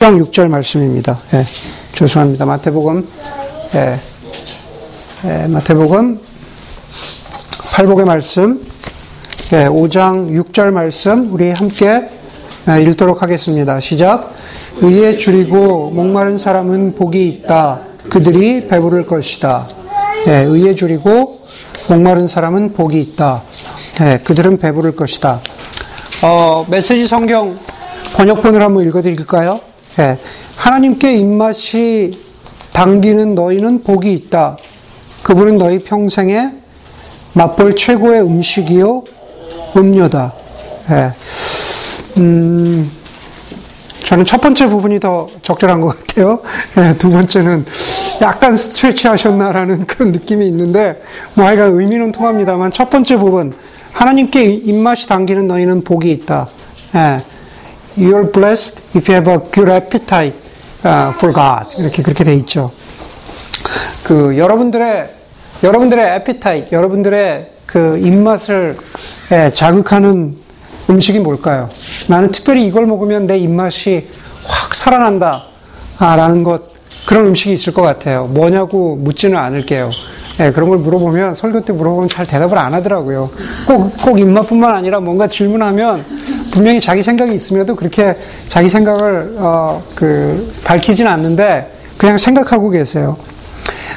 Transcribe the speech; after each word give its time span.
5장 0.00 0.18
6절 0.30 0.48
말씀입니다. 0.48 1.18
예, 1.34 1.44
죄송합니다. 1.92 2.46
마태복음, 2.46 3.06
예, 3.74 4.00
예, 5.26 5.46
마태복음 5.46 6.18
8복의 7.74 8.06
말씀, 8.06 8.62
예, 9.52 9.66
5장 9.66 10.30
6절 10.30 10.70
말씀, 10.70 11.30
우리 11.30 11.50
함께 11.50 12.08
예, 12.70 12.82
읽도록 12.82 13.20
하겠습니다. 13.20 13.78
시작. 13.80 14.32
의에 14.80 15.18
줄이고 15.18 15.90
목마른 15.90 16.38
사람은 16.38 16.94
복이 16.94 17.28
있다. 17.28 17.80
그들이 18.08 18.68
배부를 18.68 19.04
것이다. 19.04 19.68
예, 20.28 20.36
의에 20.44 20.74
줄이고 20.74 21.42
목마른 21.90 22.26
사람은 22.26 22.72
복이 22.72 22.98
있다. 23.02 23.42
예, 24.00 24.18
그들은 24.24 24.60
배부를 24.60 24.96
것이다. 24.96 25.40
어, 26.22 26.64
메시지 26.70 27.06
성경 27.06 27.58
번역본을 28.14 28.62
한번 28.62 28.86
읽어드릴까요? 28.86 29.69
예, 30.00 30.16
하나님께 30.56 31.12
입맛이 31.12 32.18
당기는 32.72 33.34
너희는 33.34 33.82
복이 33.82 34.10
있다. 34.14 34.56
그분은 35.22 35.58
너희 35.58 35.78
평생에 35.78 36.52
맛볼 37.34 37.76
최고의 37.76 38.22
음식이요, 38.22 39.04
음료다. 39.76 40.32
예, 40.90 41.12
음, 42.16 42.90
저는 44.06 44.24
첫 44.24 44.40
번째 44.40 44.68
부분이 44.68 45.00
더 45.00 45.26
적절한 45.42 45.82
것 45.82 45.98
같아요. 45.98 46.40
예, 46.78 46.94
두 46.94 47.10
번째는 47.10 47.66
약간 48.22 48.56
스트레치 48.56 49.06
하셨나라는 49.06 49.84
그런 49.86 50.12
느낌이 50.12 50.46
있는데, 50.48 51.02
뭐 51.34 51.44
하여간 51.44 51.78
의미는 51.78 52.10
통합니다만, 52.10 52.72
첫 52.72 52.88
번째 52.88 53.18
부분, 53.18 53.52
하나님께 53.92 54.44
입맛이 54.44 55.06
당기는 55.08 55.46
너희는 55.46 55.84
복이 55.84 56.10
있다. 56.10 56.48
예, 56.94 57.22
You're 58.00 58.32
blessed 58.32 58.82
if 58.96 59.08
you 59.08 59.14
have 59.14 59.30
a 59.30 59.38
good 59.52 59.70
appetite 59.70 60.34
uh, 60.86 61.12
for 61.18 61.34
God. 61.34 61.76
이렇게 61.76 62.02
그렇게 62.02 62.24
돼 62.24 62.34
있죠. 62.36 62.72
그 64.02 64.38
여러분들의 64.38 65.10
여러분들의 65.62 66.04
appetite, 66.06 66.72
여러분들의 66.72 67.50
그 67.66 67.98
입맛을 67.98 68.78
예, 69.32 69.52
자극하는 69.52 70.34
음식이 70.88 71.18
뭘까요? 71.18 71.68
나는 72.08 72.32
특별히 72.32 72.66
이걸 72.66 72.86
먹으면 72.86 73.26
내 73.26 73.36
입맛이 73.36 74.08
확 74.46 74.74
살아난다. 74.74 75.44
아, 75.98 76.16
라는 76.16 76.42
것, 76.42 76.72
그런 77.06 77.26
음식이 77.26 77.52
있을 77.52 77.74
것 77.74 77.82
같아요. 77.82 78.24
뭐냐고 78.24 78.96
묻지는 78.96 79.36
않을게요. 79.36 79.90
예, 80.40 80.52
그런 80.52 80.70
걸 80.70 80.78
물어보면, 80.78 81.34
설교 81.34 81.66
때 81.66 81.74
물어보면 81.74 82.08
잘 82.08 82.26
대답을 82.26 82.56
안 82.56 82.72
하더라고요. 82.72 83.30
꼭, 83.66 83.94
꼭 84.02 84.18
입맛뿐만 84.18 84.74
아니라 84.74 85.00
뭔가 85.00 85.28
질문하면 85.28 86.06
분명히 86.50 86.80
자기 86.80 87.02
생각이 87.02 87.34
있음에도 87.34 87.74
그렇게 87.74 88.16
자기 88.48 88.68
생각을, 88.68 89.34
어, 89.36 89.80
그, 89.94 90.52
밝히진 90.64 91.06
않는데 91.06 91.72
그냥 91.96 92.18
생각하고 92.18 92.70
계세요. 92.70 93.16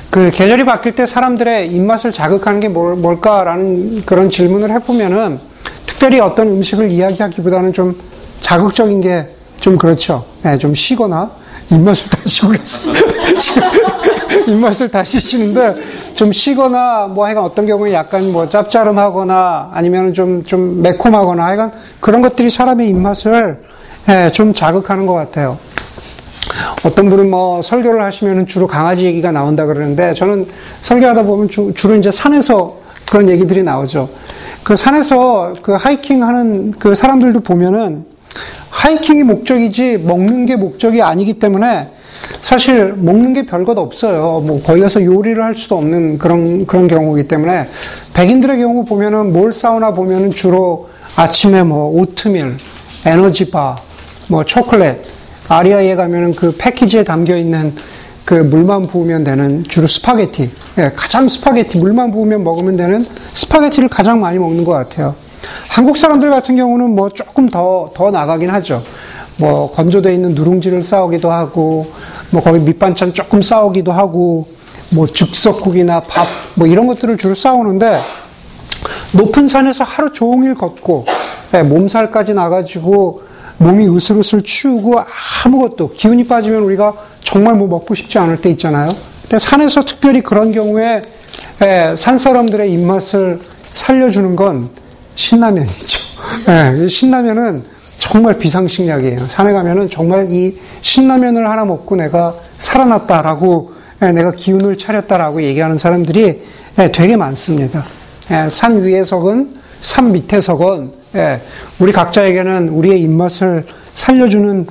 그 0.09 0.30
계절이 0.32 0.66
바뀔 0.66 0.94
때 0.94 1.08
사람들의 1.08 1.72
입맛을 1.72 2.12
자극하는 2.12 2.59
게 2.59 2.68
뭘, 2.68 2.96
뭘까라는 2.96 4.04
그런 4.06 4.30
질문을 4.30 4.72
해보면은 4.72 5.40
특별히 5.86 6.20
어떤 6.20 6.48
음식을 6.50 6.92
이야기하기보다는 6.92 7.74
좀 7.74 8.00
자극적인 8.40 9.02
게 9.02 9.44
좀 9.64 9.78
그렇죠. 9.78 10.26
네, 10.42 10.58
좀 10.58 10.76
쉬거나 10.76 11.31
입맛을 11.74 12.10
다시고 12.10 12.50
계세요. 12.52 12.94
입맛을 14.48 14.90
다시시는데 14.90 15.76
좀 16.16 16.32
쉬거나 16.32 17.08
뭐 17.08 17.26
하여간 17.26 17.44
어떤 17.44 17.66
경우에 17.66 17.94
약간 17.94 18.32
뭐 18.32 18.48
짭짤음하거나 18.48 19.72
아니면 19.74 20.14
좀, 20.14 20.44
좀 20.44 20.82
매콤하거나 20.82 21.44
하여간 21.44 21.72
그런 22.00 22.22
것들이 22.22 22.50
사람의 22.50 22.90
입맛을 22.90 23.60
예, 24.10 24.32
좀 24.32 24.54
자극하는 24.54 25.06
것 25.06 25.14
같아요. 25.14 25.58
어떤 26.86 27.10
분은 27.10 27.30
뭐 27.30 27.62
설교를 27.62 28.02
하시면 28.02 28.48
주로 28.48 28.68
강아지 28.68 29.06
얘기가 29.06 29.32
나온다 29.32 29.66
그러는데 29.66 30.14
저는 30.14 30.48
설교하다 30.82 31.24
보면 31.24 31.50
주, 31.50 31.88
로 31.88 31.96
이제 31.96 32.12
산에서 32.12 32.78
그런 33.10 33.30
얘기들이 33.30 33.64
나오죠. 33.64 34.09
그 34.64 34.76
산에서 34.76 35.53
그 35.62 35.74
하이킹 35.74 36.24
하는 36.24 36.72
그 36.72 36.96
사람들도 36.96 37.42
보면은 37.42 38.06
하이킹이 38.84 39.24
목적이지 39.24 40.00
먹는 40.00 40.46
게 40.46 40.58
목적이 40.58 41.02
아니기 41.02 41.36
때문에 41.36 41.88
사실 42.42 42.94
먹는 42.98 43.32
게 43.32 43.46
별것 43.46 43.78
없어요. 43.78 44.44
뭐 44.46 44.62
거기 44.62 44.82
가서 44.82 45.02
요리를 45.02 45.42
할 45.42 45.56
수도 45.56 45.78
없는 45.78 46.18
그런 46.18 46.66
그런 46.66 46.90
경우이기 46.90 47.30
때문에 47.30 47.70
백인들의 48.14 48.58
경우 48.58 48.84
보면은 48.84 49.32
뭘 49.32 49.54
싸오나 49.53 49.94
보면은 49.94 50.32
주로 50.32 50.90
아침에 51.16 51.64
뭐 51.64 51.98
오트밀, 51.98 52.58
에너지바, 53.06 53.78
뭐 54.28 54.44
초콜릿, 54.44 54.98
REI에 55.47 55.96
가면은 55.96 56.34
그 56.34 56.54
패키지에 56.58 57.06
담겨 57.06 57.38
있는 57.38 57.74
그 58.26 58.34
물만 58.34 58.84
부으면 58.84 59.24
되는 59.24 59.64
주로 59.64 59.88
스파게티, 59.88 60.52
예, 60.80 60.84
가장 60.94 61.30
스파게티 61.30 61.80
물만 61.80 62.12
부으면 62.12 62.44
먹으면 62.44 62.76
되는 62.76 63.06
스파게티를 63.34 63.88
가장 63.88 64.20
많이 64.20 64.40
먹는 64.40 64.66
것 64.66 64.74
같아요. 64.74 65.16
한국 65.70 65.98
사람들 65.98 66.30
같은 66.30 66.56
경우는 66.56 66.92
뭐 66.92 67.09
조금 67.09 67.50
더, 67.50 67.92
더 67.94 68.12
나가긴 68.12 68.50
하죠. 68.50 68.84
뭐 69.38 69.72
건조되어 69.72 70.12
있는 70.12 70.36
누룽지를 70.36 70.84
싸오기도 70.84 71.31
하고, 71.31 71.92
뭐 72.30 72.42
거기 72.42 72.59
밑반찬 72.59 73.14
조금 73.14 73.42
싸오기도 73.42 73.92
하고, 73.92 74.48
뭐 74.92 75.08
즉석국이나 75.08 76.02
밥, 76.02 76.28
뭐 76.56 76.68
이런 76.68 76.88
것들을 76.88 77.18
주로 77.18 77.34
싸오는데, 77.34 78.00
높은 79.14 79.48
산에서 79.48 79.84
하루 79.84 80.12
종일 80.12 80.56
걷고, 80.56 81.06
예, 81.56 81.64
몸살까지 81.64 82.34
나가지고, 82.34 83.24
몸이 83.58 83.88
으슬으슬 83.96 84.44
추우고 84.44 85.00
아무것도, 85.46 85.94
기운이 85.94 86.28
빠지면 86.28 86.64
우리가 86.64 86.94
정말 87.24 87.56
뭐 87.56 87.68
먹고 87.68 87.96
싶지 87.96 88.20
않을 88.20 88.42
때 88.42 88.50
있잖아요. 88.52 88.94
근데 89.24 89.40
산에서 89.40 89.82
특별히 89.84 90.22
그런 90.22 90.52
경우에, 90.52 91.02
예, 91.62 91.96
산 91.98 92.18
사람들의 92.18 92.72
입맛을 92.72 93.40
살려주는 93.72 94.36
건 94.36 94.70
신라면이죠. 95.16 96.00
예, 96.47 96.88
신라면은 96.88 97.63
정말 97.96 98.38
비상식약이에요. 98.38 99.28
산에 99.29 99.53
가면은 99.53 99.90
정말 99.90 100.31
이 100.31 100.57
신라면을 100.81 101.50
하나 101.50 101.63
먹고 101.66 101.96
내가 101.96 102.35
살아났다라고 102.57 103.73
예, 104.02 104.12
내가 104.12 104.31
기운을 104.31 104.78
차렸다라고 104.78 105.44
얘기하는 105.44 105.78
사람들이 105.78 106.41
예, 106.79 106.91
되게 106.91 107.16
많습니다. 107.16 107.85
예, 108.31 108.50
산 108.50 108.81
위에 108.81 109.03
서건 109.03 109.62
산 109.81 110.12
밑에 110.12 110.40
서건 110.41 110.94
우리 111.79 111.91
각자에게는 111.91 112.69
우리의 112.69 113.02
입맛을 113.02 113.66
살려주는 113.94 114.66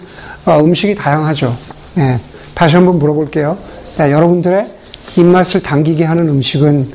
어, 0.47 0.58
음식이 0.58 0.94
다양하죠. 0.97 1.54
다시 2.54 2.76
한번 2.76 2.98
물어볼게요. 2.98 3.56
여러분들의 4.00 4.66
입맛을 5.16 5.62
당기게 5.62 6.04
하는 6.04 6.28
음식은 6.28 6.91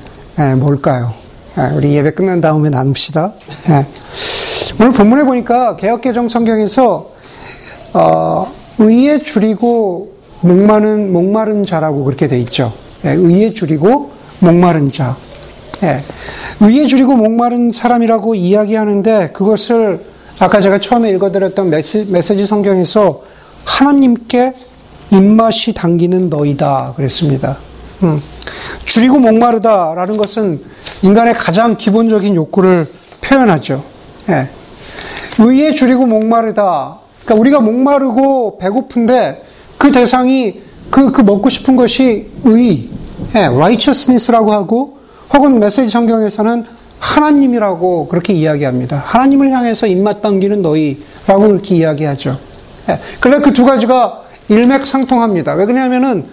뭘까요? 0.58 1.14
우리 1.76 1.96
예배 1.96 2.12
끝난 2.12 2.40
다음에 2.40 2.70
나눕시다. 2.70 3.34
오늘 4.80 4.92
본문에 4.92 5.24
보니까 5.24 5.76
개혁개정 5.76 6.30
성경에서 6.30 7.12
어, 7.94 8.54
의에 8.78 9.20
줄이고 9.24 10.12
목마른 10.42 11.12
목마른 11.12 11.64
자라고 11.64 12.04
그렇게 12.04 12.28
돼 12.28 12.38
있죠. 12.40 12.74
예, 13.06 13.12
의에 13.12 13.54
줄이고 13.54 14.12
목마른 14.40 14.92
자. 14.92 15.18
예, 15.82 15.98
의에 16.60 16.86
줄이고 16.86 17.16
목마른 17.16 17.72
사람이라고 17.72 18.36
이야기하는데 18.36 19.32
그것을 19.32 20.06
아까 20.38 20.62
제가 20.62 20.80
처음에 20.80 21.10
읽어드렸던 21.12 21.72
메시, 21.72 22.06
메시지 22.10 22.46
성경에서 22.46 23.24
하나님께 23.66 24.54
입맛이 25.12 25.74
당기는 25.74 26.30
너희다 26.30 26.94
그랬습니다. 26.96 27.58
음, 28.04 28.22
줄이고 28.86 29.20
목마르다라는 29.20 30.18
것은 30.18 30.62
인간의 31.02 31.34
가장 31.34 31.78
기본적인 31.78 32.36
욕구를 32.36 32.88
표현하죠. 33.22 33.84
예. 34.30 34.50
의에 35.40 35.74
줄이고 35.74 36.06
목마르다. 36.06 37.00
그러니까 37.24 37.36
우리가 37.42 37.60
목마르고 37.60 38.58
배고픈데 38.58 39.44
그 39.78 39.92
대상이 39.92 40.62
그, 40.90 41.12
그 41.12 41.22
먹고 41.22 41.50
싶은 41.50 41.76
것이 41.76 42.28
의, 42.44 42.90
예, 43.36 43.40
righteousness라고 43.40 44.52
하고 44.52 44.98
혹은 45.34 45.60
메시지 45.60 45.90
성경에서는 45.90 46.66
하나님이라고 47.00 48.08
그렇게 48.08 48.34
이야기합니다. 48.34 49.04
하나님을 49.06 49.52
향해서 49.52 49.88
입맛 49.88 50.22
당기는 50.22 50.62
너희라고 50.62 51.48
그렇게 51.48 51.76
이야기하죠. 51.76 52.40
예, 52.90 53.00
그런데 53.20 53.44
그두 53.44 53.66
가지가 53.66 54.22
일맥상통합니다. 54.50 55.54
왜 55.54 55.66
그러냐면은 55.66 56.26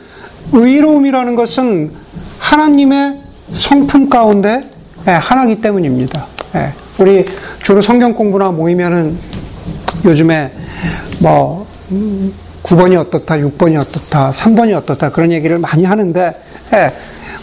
의로움이라는 0.53 1.37
것은 1.37 1.93
하나님의 2.39 3.21
성품 3.53 4.09
가운데 4.09 4.71
예, 5.07 5.13
하나기 5.13 5.61
때문입니다. 5.61 6.27
예, 6.55 6.73
우리 6.99 7.25
주로 7.63 7.81
성경 7.81 8.15
공부나 8.15 8.51
모이면은 8.51 9.19
요즘에 10.05 10.53
뭐 11.21 11.67
9번이 12.63 12.97
어떻다, 12.97 13.37
6번이 13.37 13.81
어떻다, 13.81 14.31
3번이 14.31 14.75
어떻다 14.75 15.11
그런 15.11 15.33
얘기를 15.33 15.59
많이 15.59 15.85
하는데 15.85 16.33
예, 16.73 16.93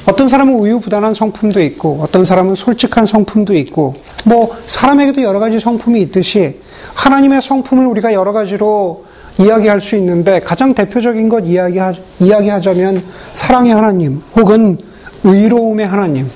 어떤 0.05 0.27
사람은 0.27 0.55
우유부단한 0.55 1.13
성품도 1.13 1.61
있고 1.61 1.99
어떤 2.01 2.25
사람은 2.25 2.55
솔직한 2.55 3.05
성품도 3.05 3.55
있고 3.57 3.95
뭐 4.25 4.55
사람에게도 4.65 5.21
여러 5.21 5.39
가지 5.39 5.59
성품이 5.59 6.01
있듯이 6.01 6.59
하나님의 6.95 7.41
성품을 7.41 7.85
우리가 7.85 8.13
여러 8.13 8.31
가지로 8.31 9.05
이야기할 9.41 9.81
수 9.81 9.95
있는데 9.95 10.39
가장 10.39 10.73
대표적인 10.73 11.29
것 11.29 11.41
이야기하, 11.45 11.93
이야기하자면 12.19 13.03
사랑의 13.33 13.73
하나님 13.73 14.21
혹은 14.35 14.77
의로움의 15.23 15.87
하나님, 15.87 16.29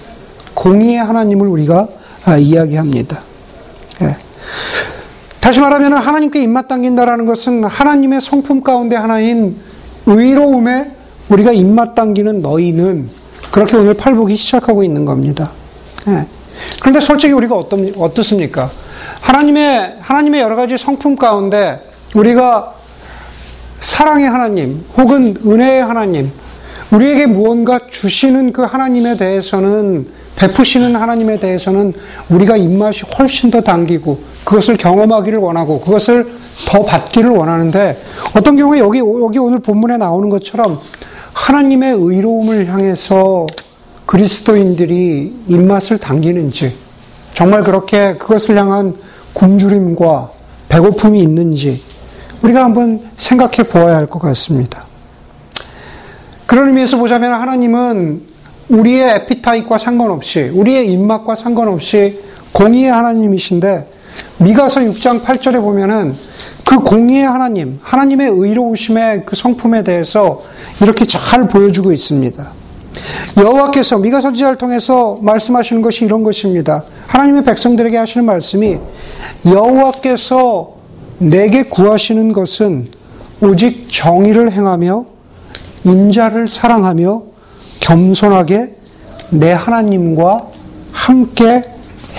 공의의 0.53 0.97
하나님을 0.97 1.47
우리가 1.47 1.87
아, 2.25 2.37
이야기합니다. 2.37 3.19
예. 4.01 4.17
다시 5.39 5.59
말하면 5.59 5.93
하나님께 5.93 6.41
입맛 6.41 6.67
당긴다라는 6.67 7.25
것은 7.25 7.63
하나님의 7.63 8.21
성품 8.21 8.63
가운데 8.63 8.95
하나인 8.95 9.57
의로움에 10.07 10.91
우리가 11.29 11.51
입맛 11.51 11.93
당기는 11.95 12.41
너희는 12.41 13.09
그렇게 13.51 13.77
오늘 13.77 13.93
팔복이 13.93 14.35
시작하고 14.35 14.83
있는 14.83 15.05
겁니다. 15.05 15.51
예. 16.07 16.25
그런데 16.79 16.99
솔직히 16.99 17.33
우리가 17.33 17.55
어떻, 17.55 17.77
어떻습니까? 17.97 18.71
하나님의, 19.21 19.97
하나님의 19.99 20.41
여러 20.41 20.55
가지 20.55 20.77
성품 20.77 21.15
가운데 21.15 21.79
우리가 22.15 22.73
사랑의 23.85 24.27
하나님 24.27 24.83
혹은 24.97 25.35
은혜의 25.45 25.83
하나님, 25.83 26.31
우리에게 26.89 27.27
무언가 27.27 27.77
주시는 27.87 28.51
그 28.51 28.63
하나님에 28.63 29.15
대해서는 29.15 30.07
베푸시는 30.37 30.95
하나님에 30.95 31.37
대해서는 31.37 31.93
우리가 32.29 32.57
입맛이 32.57 33.03
훨씬 33.17 33.51
더 33.51 33.61
당기고 33.61 34.19
그것을 34.43 34.77
경험하기를 34.77 35.37
원하고 35.37 35.81
그것을 35.81 36.33
더 36.67 36.83
받기를 36.83 37.29
원하는데 37.29 38.01
어떤 38.35 38.57
경우에 38.57 38.79
여기 38.79 38.99
여기 38.99 39.37
오늘 39.37 39.59
본문에 39.59 39.97
나오는 39.97 40.29
것처럼 40.29 40.79
하나님의 41.33 41.93
의로움을 41.93 42.67
향해서 42.67 43.45
그리스도인들이 44.07 45.41
입맛을 45.47 45.99
당기는지 45.99 46.75
정말 47.35 47.61
그렇게 47.61 48.15
그것을 48.15 48.57
향한 48.57 48.95
굶주림과 49.33 50.31
배고픔이 50.69 51.19
있는지 51.21 51.94
우리가 52.45 52.63
한번 52.63 53.01
생각해 53.17 53.63
보아야 53.69 53.95
할 53.97 54.07
것 54.07 54.19
같습니다. 54.19 54.85
그런 56.45 56.67
의미에서 56.67 56.97
보자면 56.97 57.33
하나님은 57.33 58.21
우리의 58.69 59.09
에피타입과 59.15 59.77
상관없이 59.79 60.41
우리의 60.53 60.91
입맛과 60.93 61.35
상관없이 61.35 62.19
공의의 62.51 62.91
하나님이신데 62.91 63.89
미가서 64.37 64.81
6장 64.81 65.23
8절에 65.23 65.59
보면은 65.59 66.13
그 66.67 66.79
공의의 66.79 67.23
하나님, 67.23 67.79
하나님의 67.81 68.29
의로우심의 68.29 69.23
그 69.25 69.35
성품에 69.35 69.83
대해서 69.83 70.39
이렇게 70.81 71.05
잘 71.05 71.47
보여주고 71.47 71.91
있습니다. 71.91 72.51
여호와께서 73.39 73.97
미가 73.97 74.21
선지자를 74.21 74.55
통해서 74.55 75.17
말씀하시는 75.21 75.81
것이 75.81 76.05
이런 76.05 76.23
것입니다. 76.23 76.85
하나님의 77.07 77.43
백성들에게 77.43 77.97
하시는 77.97 78.25
말씀이 78.25 78.79
여호와께서 79.45 80.74
내게 81.17 81.63
구하시는 81.63 82.33
것은 82.33 82.89
오직 83.41 83.87
정의를 83.91 84.51
행하며 84.51 85.05
인자를 85.83 86.47
사랑하며 86.47 87.23
겸손하게 87.79 88.75
내 89.31 89.51
하나님과 89.51 90.47
함께 90.91 91.65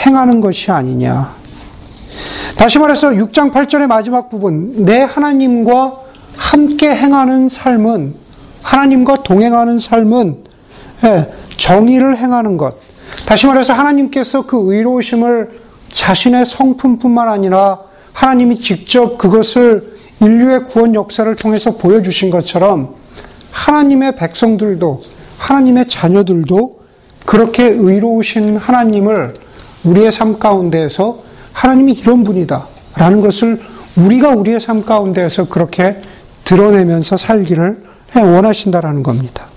행하는 0.07 0.41
것이 0.41 0.71
아니냐. 0.71 1.35
다시 2.57 2.79
말해서 2.79 3.09
6장 3.09 3.53
8절의 3.53 3.87
마지막 3.87 4.29
부분, 4.31 4.85
내 4.85 5.01
하나님과 5.01 6.01
함께 6.37 6.95
행하는 6.95 7.49
삶은, 7.49 8.15
하나님과 8.63 9.23
동행하는 9.23 9.79
삶은 9.79 10.45
예, 11.05 11.33
정의를 11.57 12.17
행하는 12.17 12.57
것. 12.57 12.77
다시 13.27 13.47
말해서 13.47 13.73
하나님께서 13.73 14.47
그 14.47 14.73
의로우심을 14.73 15.61
자신의 15.91 16.47
성품뿐만 16.47 17.29
아니라 17.29 17.86
하나님이 18.17 18.61
직접 18.61 19.19
그것을 19.19 19.99
인류의 20.21 20.65
구원 20.65 20.95
역사를 20.95 21.37
통해서 21.37 21.77
보여주신 21.77 22.31
것처럼 22.31 22.95
하나님의 23.51 24.17
백성들도 24.17 25.03
하나님의 25.37 25.87
자녀들도 25.87 26.81
그렇게 27.27 27.65
의로우신 27.65 28.57
하나님을 28.57 29.35
우리의 29.85 30.13
삶 30.13 30.39
가운데에서 30.39 31.19
하나님이 31.53 31.93
이런 31.93 32.25
분이다. 32.25 32.67
라는 32.97 33.21
것을 33.21 33.61
우리가 33.97 34.31
우리의 34.31 34.63
삶 34.63 34.83
가운데에서 34.83 35.51
그렇게 35.51 36.01
드러내면서 36.45 37.19
살기를 37.19 37.85
원하신다라는 38.15 39.03
겁니다. 39.03 39.49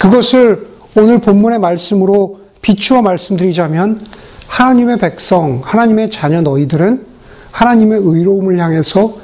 그것을 0.00 0.68
오늘 0.96 1.20
본문의 1.20 1.58
말씀으로 1.58 2.40
비추어 2.62 3.02
말씀드리자면 3.02 4.06
하나님의 4.46 4.98
백성, 4.98 5.60
하나님의 5.64 6.10
자녀 6.10 6.40
너희들은 6.40 7.09
하나님의 7.52 8.00
의로움을 8.02 8.58
향해서 8.58 9.14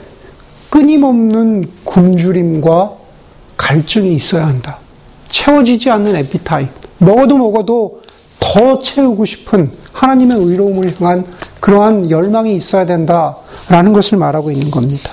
끊임없는 0.71 1.71
굶주림과 1.85 2.93
갈증이 3.57 4.15
있어야 4.15 4.47
한다. 4.47 4.79
채워지지 5.29 5.91
않는 5.91 6.17
에피타입. 6.17 6.69
먹어도 6.99 7.39
먹어도 7.39 8.03
더 8.39 8.81
채우고 8.81 9.25
싶은 9.25 9.71
하나님의 9.93 10.37
의로움을 10.39 11.01
향한 11.01 11.25
그러한 11.61 12.11
열망이 12.11 12.55
있어야 12.55 12.85
된다라는 12.87 13.93
것을 13.93 14.19
말하고 14.19 14.51
있는 14.51 14.71
겁니다. 14.71 15.11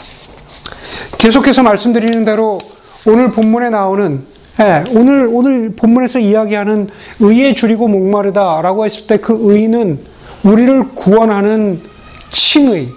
계속해서 1.17 1.63
말씀드리는 1.63 2.25
대로 2.25 2.59
오늘 3.07 3.31
본문에 3.31 3.69
나오는 3.69 4.25
예, 4.59 4.83
오늘 4.91 5.27
오늘 5.31 5.73
본문에서 5.75 6.19
이야기하는 6.19 6.89
의에 7.19 7.53
줄이고 7.53 7.87
목마르다라고 7.87 8.85
했을 8.85 9.07
때 9.07 9.17
그 9.17 9.35
의는 9.41 9.99
우리를 10.43 10.89
구원하는 10.93 11.81
칭의, 12.29 12.89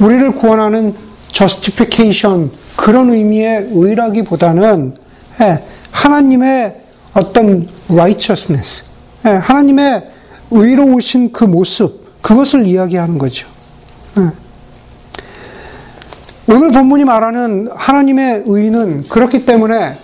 우리를 0.00 0.32
구원하는 0.32 0.94
justification 1.32 2.50
그런 2.76 3.10
의미의 3.10 3.68
의라기보다는 3.72 4.96
예, 5.40 5.62
하나님의 5.90 6.76
어떤 7.14 7.68
righteousness, 7.88 8.84
예, 9.26 9.30
하나님의 9.30 10.04
의로우신 10.50 11.32
그 11.32 11.44
모습, 11.44 12.22
그것을 12.22 12.66
이야기하는 12.66 13.18
거죠. 13.18 13.48
예. 14.18 14.30
오늘 16.50 16.70
본문이 16.70 17.04
말하는 17.04 17.68
하나님의 17.74 18.44
의는 18.46 19.02
그렇기 19.04 19.44
때문에 19.44 19.98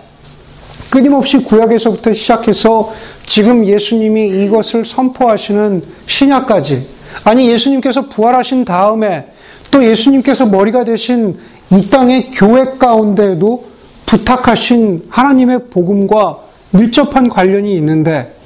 끊임없이 0.91 1.39
구약에서부터 1.39 2.13
시작해서 2.13 2.93
지금 3.25 3.65
예수님이 3.67 4.45
이것을 4.45 4.85
선포하시는 4.85 5.83
신약까지 6.07 6.87
아니 7.25 7.49
예수님께서 7.49 8.09
부활하신 8.09 8.65
다음에 8.65 9.34
또 9.75 9.85
예수님께서 9.85 10.47
머리가 10.47 10.85
되신 10.85 11.37
이 11.73 11.91
땅의 11.91 12.31
교회 12.31 12.79
가운데에도 12.79 13.65
부탁하신 14.07 15.07
하나님의 15.09 15.67
복음과 15.71 16.39
밀접한 16.71 17.29
관련이 17.29 17.75
있는데 17.75 18.37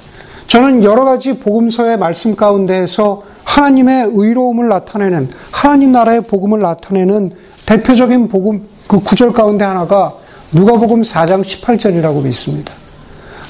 저는 0.47 0.83
여러 0.83 1.03
가지 1.03 1.33
복음서의 1.33 1.99
말씀 1.99 2.35
가운데에서 2.35 3.21
하나님의 3.43 4.09
의로움을 4.11 4.69
나타내는 4.69 5.29
하나님 5.51 5.91
나라의 5.91 6.21
복음을 6.21 6.61
나타내는 6.61 7.33
대표적인 7.67 8.27
복음 8.27 8.67
그 8.87 8.99
구절 8.99 9.31
가운데 9.31 9.63
하나가 9.63 10.15
누가복음 10.51 11.03
4장 11.03 11.43
18절이라고 11.43 12.23
믿습니다. 12.23 12.73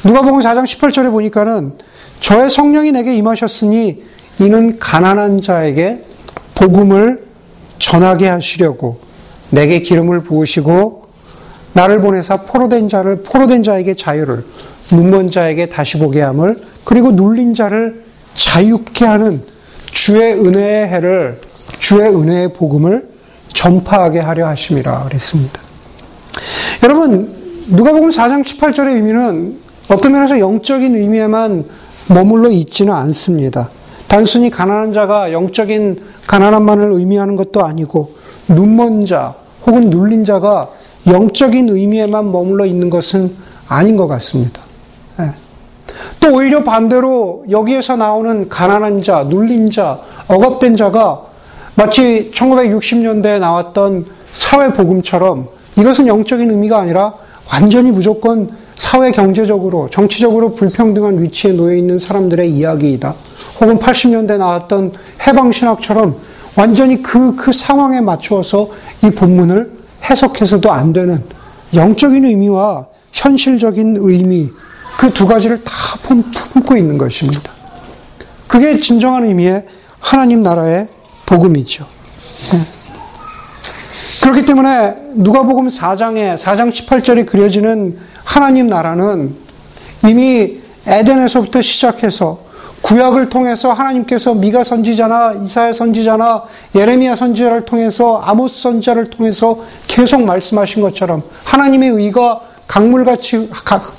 누가복음 0.03 0.41
4장 0.41 0.65
18절에 0.65 1.11
보니까는 1.11 1.75
저의 2.19 2.49
성령이 2.49 2.91
내게 2.91 3.15
임하셨으니 3.15 4.03
이는 4.39 4.79
가난한 4.79 5.39
자에게 5.39 6.03
복음을 6.55 7.28
전하게 7.79 8.27
하시려고 8.27 8.99
내게 9.49 9.79
기름을 9.79 10.21
부으시고 10.21 11.09
나를 11.73 12.01
보내사 12.01 12.37
포로된 12.43 12.87
자를 12.87 13.23
포로된 13.23 13.63
자에게 13.63 13.95
자유를 13.95 14.45
눈먼 14.91 15.29
자에게 15.29 15.69
다시 15.69 15.97
보게 15.97 16.21
함을 16.21 16.57
그리고 16.83 17.11
눌린 17.11 17.53
자를 17.53 18.03
자유케 18.33 19.05
하는 19.05 19.41
주의 19.91 20.33
은혜의 20.33 20.87
해를 20.87 21.41
주의 21.79 22.07
은혜의 22.09 22.53
복음을 22.53 23.09
전파하게 23.53 24.19
하려 24.19 24.47
하심이라 24.47 25.05
그랬습니다. 25.05 25.61
여러분 26.83 27.65
누가복음 27.67 28.09
4장 28.09 28.43
18절의 28.43 28.95
의미는 28.95 29.59
어떤 29.87 30.11
면에서 30.11 30.39
영적인 30.39 30.95
의미에만 30.95 31.65
머물러 32.07 32.49
있지는 32.49 32.93
않습니다. 32.93 33.69
단순히 34.09 34.49
가난한 34.49 34.91
자가 34.91 35.31
영적인 35.31 36.01
가난함만을 36.27 36.91
의미하는 36.93 37.35
것도 37.37 37.63
아니고 37.63 38.15
눈먼 38.49 39.05
자 39.05 39.35
혹은 39.65 39.89
눌린 39.89 40.25
자가 40.25 40.67
영적인 41.07 41.69
의미에만 41.69 42.31
머물러 42.31 42.65
있는 42.65 42.89
것은 42.89 43.35
아닌 43.67 43.95
것 43.95 44.07
같습니다. 44.07 44.61
네. 45.17 45.31
또 46.19 46.33
오히려 46.33 46.63
반대로 46.63 47.45
여기에서 47.49 47.95
나오는 47.95 48.49
가난한 48.49 49.03
자, 49.03 49.23
눌린 49.23 49.69
자, 49.69 49.99
억압된 50.27 50.75
자가 50.75 51.21
마치 51.75 52.31
1960년대에 52.33 53.39
나왔던 53.39 54.05
사회복음처럼 54.33 55.47
이것은 55.77 56.07
영적인 56.07 56.49
의미가 56.49 56.79
아니라 56.79 57.13
완전히 57.51 57.91
무조건 57.91 58.49
사회 58.75 59.11
경제적으로, 59.11 59.89
정치적으로 59.89 60.55
불평등한 60.55 61.21
위치에 61.21 61.51
놓여 61.51 61.75
있는 61.75 61.99
사람들의 61.99 62.49
이야기이다. 62.49 63.13
혹은 63.59 63.77
80년대 63.77 64.37
나왔던 64.37 64.93
해방 65.27 65.51
신학처럼 65.51 66.15
완전히 66.55 67.01
그, 67.01 67.35
그 67.35 67.51
상황에 67.51 68.01
맞추어서 68.01 68.69
이 69.03 69.09
본문을 69.09 69.71
해석해서도 70.09 70.71
안 70.71 70.93
되는 70.93 71.23
영적인 71.73 72.25
의미와 72.25 72.87
현실적인 73.11 73.97
의미 73.99 74.49
그 74.97 75.09
두 75.11 75.25
가지를 75.25 75.63
다 75.63 75.71
품고 76.01 76.75
있는 76.75 76.97
것입니다. 76.97 77.53
그게 78.47 78.79
진정한 78.81 79.23
의미의 79.23 79.65
하나님 79.99 80.41
나라의 80.41 80.87
복음이죠. 81.25 81.85
네. 82.51 82.78
그렇기 84.29 84.45
때문에 84.45 84.93
누가복음 85.15 85.69
4장에 85.69 86.37
4장 86.37 86.71
18절에 86.71 87.25
그려지는 87.25 87.97
하나님 88.23 88.67
나라는 88.67 89.33
이미 90.07 90.59
에덴에서부터 90.85 91.63
시작해서 91.63 92.37
구약을 92.83 93.29
통해서 93.29 93.73
하나님께서 93.73 94.35
미가 94.35 94.63
선지자나 94.63 95.37
이사야 95.43 95.73
선지자나 95.73 96.43
예레미야 96.75 97.15
선지자를 97.15 97.65
통해서 97.65 98.17
아모스 98.17 98.61
선지자를 98.61 99.09
통해서 99.09 99.61
계속 99.87 100.21
말씀하신 100.21 100.83
것처럼 100.83 101.23
하나님의 101.45 101.89
의가 101.89 102.41
강물같이 102.67 103.49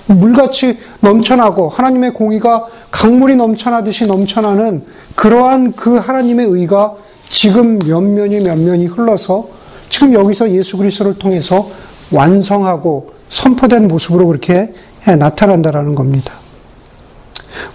물같이 0.06 0.78
넘쳐나고 1.00 1.70
하나님의 1.70 2.14
공의가 2.14 2.68
강물이 2.92 3.34
넘쳐나듯이 3.34 4.06
넘쳐나는 4.06 4.84
그러한 5.16 5.72
그 5.72 5.96
하나님의 5.96 6.46
의가 6.46 6.94
지금 7.28 7.80
몇면이 7.84 8.40
몇면이 8.40 8.86
흘러서 8.86 9.59
지금 9.90 10.14
여기서 10.14 10.50
예수 10.52 10.78
그리스도를 10.78 11.14
통해서 11.18 11.68
완성하고 12.10 13.12
선포된 13.28 13.88
모습으로 13.88 14.26
그렇게 14.26 14.72
나타난다라는 15.04 15.94
겁니다. 15.94 16.34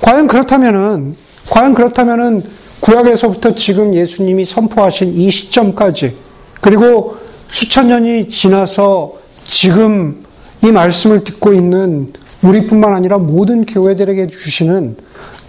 과연 0.01 0.27
그렇다면은, 0.27 1.15
과연 1.49 1.75
그렇다면은 1.75 2.43
구약에서부터 2.79 3.53
지금 3.55 3.93
예수님이 3.93 4.45
선포하신 4.45 5.13
이 5.15 5.29
시점까지, 5.29 6.15
그리고 6.61 7.17
수천 7.49 7.87
년이 7.87 8.27
지나서 8.29 9.13
지금 9.45 10.25
이 10.63 10.71
말씀을 10.71 11.23
듣고 11.23 11.53
있는 11.53 12.13
우리뿐만 12.41 12.93
아니라 12.93 13.17
모든 13.17 13.65
교회들에게 13.65 14.27
주시는 14.27 14.97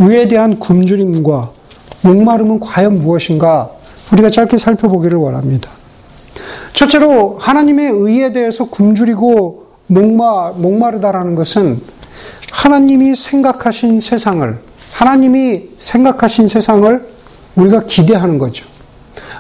의에 0.01 0.29
대한 0.29 0.59
굶주림과 0.59 1.53
목마름은 2.03 2.61
과연 2.61 3.01
무엇인가 3.01 3.71
우리가 4.13 4.31
짧게 4.31 4.59
살펴보기를 4.59 5.19
원합니다. 5.19 5.71
첫째로 6.77 7.39
하나님의 7.41 7.91
의에 7.91 8.33
대해서 8.33 8.67
굶주리고 8.67 9.67
목마, 9.87 10.51
목마르다라는 10.51 11.35
것은 11.35 11.81
하나님이 12.53 13.17
생각하신 13.17 14.01
세상을, 14.01 14.59
하나님이 14.93 15.71
생각하신 15.79 16.49
세상을 16.49 17.09
우리가 17.55 17.85
기대하는 17.87 18.39
거죠. 18.39 18.67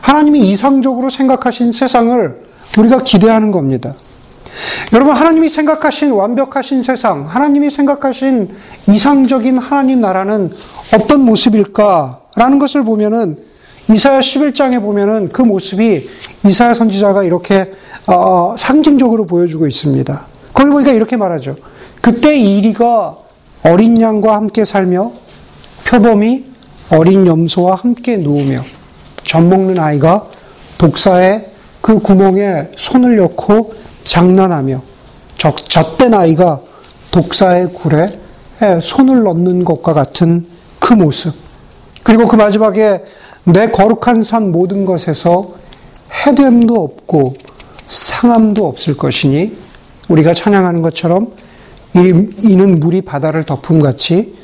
하나님이 0.00 0.50
이상적으로 0.50 1.10
생각하신 1.10 1.72
세상을 1.72 2.42
우리가 2.78 3.00
기대하는 3.00 3.52
겁니다. 3.52 3.94
여러분, 4.94 5.14
하나님이 5.14 5.50
생각하신 5.50 6.12
완벽하신 6.12 6.82
세상, 6.82 7.28
하나님이 7.28 7.68
생각하신 7.68 8.48
이상적인 8.88 9.58
하나님 9.58 10.00
나라는 10.00 10.52
어떤 10.94 11.20
모습일까라는 11.26 12.58
것을 12.58 12.82
보면은 12.84 13.36
이사야 13.88 14.18
11장에 14.18 14.80
보면은 14.80 15.28
그 15.28 15.42
모습이 15.42 16.08
이사야 16.44 16.74
선지자가 16.74 17.22
이렇게 17.22 17.72
어, 18.06 18.54
상징적으로 18.58 19.26
보여주고 19.26 19.66
있습니다. 19.66 20.26
거기 20.52 20.70
보니까 20.70 20.92
이렇게 20.92 21.16
말하죠. 21.16 21.56
그때 22.00 22.36
이리가 22.36 23.16
어린 23.62 24.00
양과 24.00 24.34
함께 24.34 24.64
살며 24.64 25.12
표범이 25.86 26.44
어린 26.90 27.26
염소와 27.26 27.76
함께 27.76 28.16
누우며 28.16 28.62
젖 29.24 29.40
먹는 29.40 29.78
아이가 29.78 30.24
독사의 30.78 31.50
그 31.80 32.00
구멍에 32.00 32.68
손을 32.76 33.16
넣고 33.16 33.74
장난하며 34.04 34.82
젖된 35.36 36.14
아이가 36.14 36.60
독사의 37.10 37.72
굴에 37.72 38.18
손을 38.82 39.22
넣는 39.22 39.64
것과 39.64 39.94
같은 39.94 40.46
그 40.78 40.94
모습. 40.94 41.34
그리고 42.02 42.26
그 42.26 42.36
마지막에 42.36 43.02
내 43.46 43.70
거룩한 43.70 44.24
산 44.24 44.50
모든 44.50 44.84
것에서 44.84 45.54
해됨도 46.26 46.74
없고 46.82 47.36
상함도 47.86 48.66
없을 48.66 48.96
것이니 48.96 49.56
우리가 50.08 50.34
찬양하는 50.34 50.82
것처럼 50.82 51.32
이는 51.94 52.80
물이 52.80 53.02
바다를 53.02 53.46
덮음 53.46 53.80
같이 53.80 54.34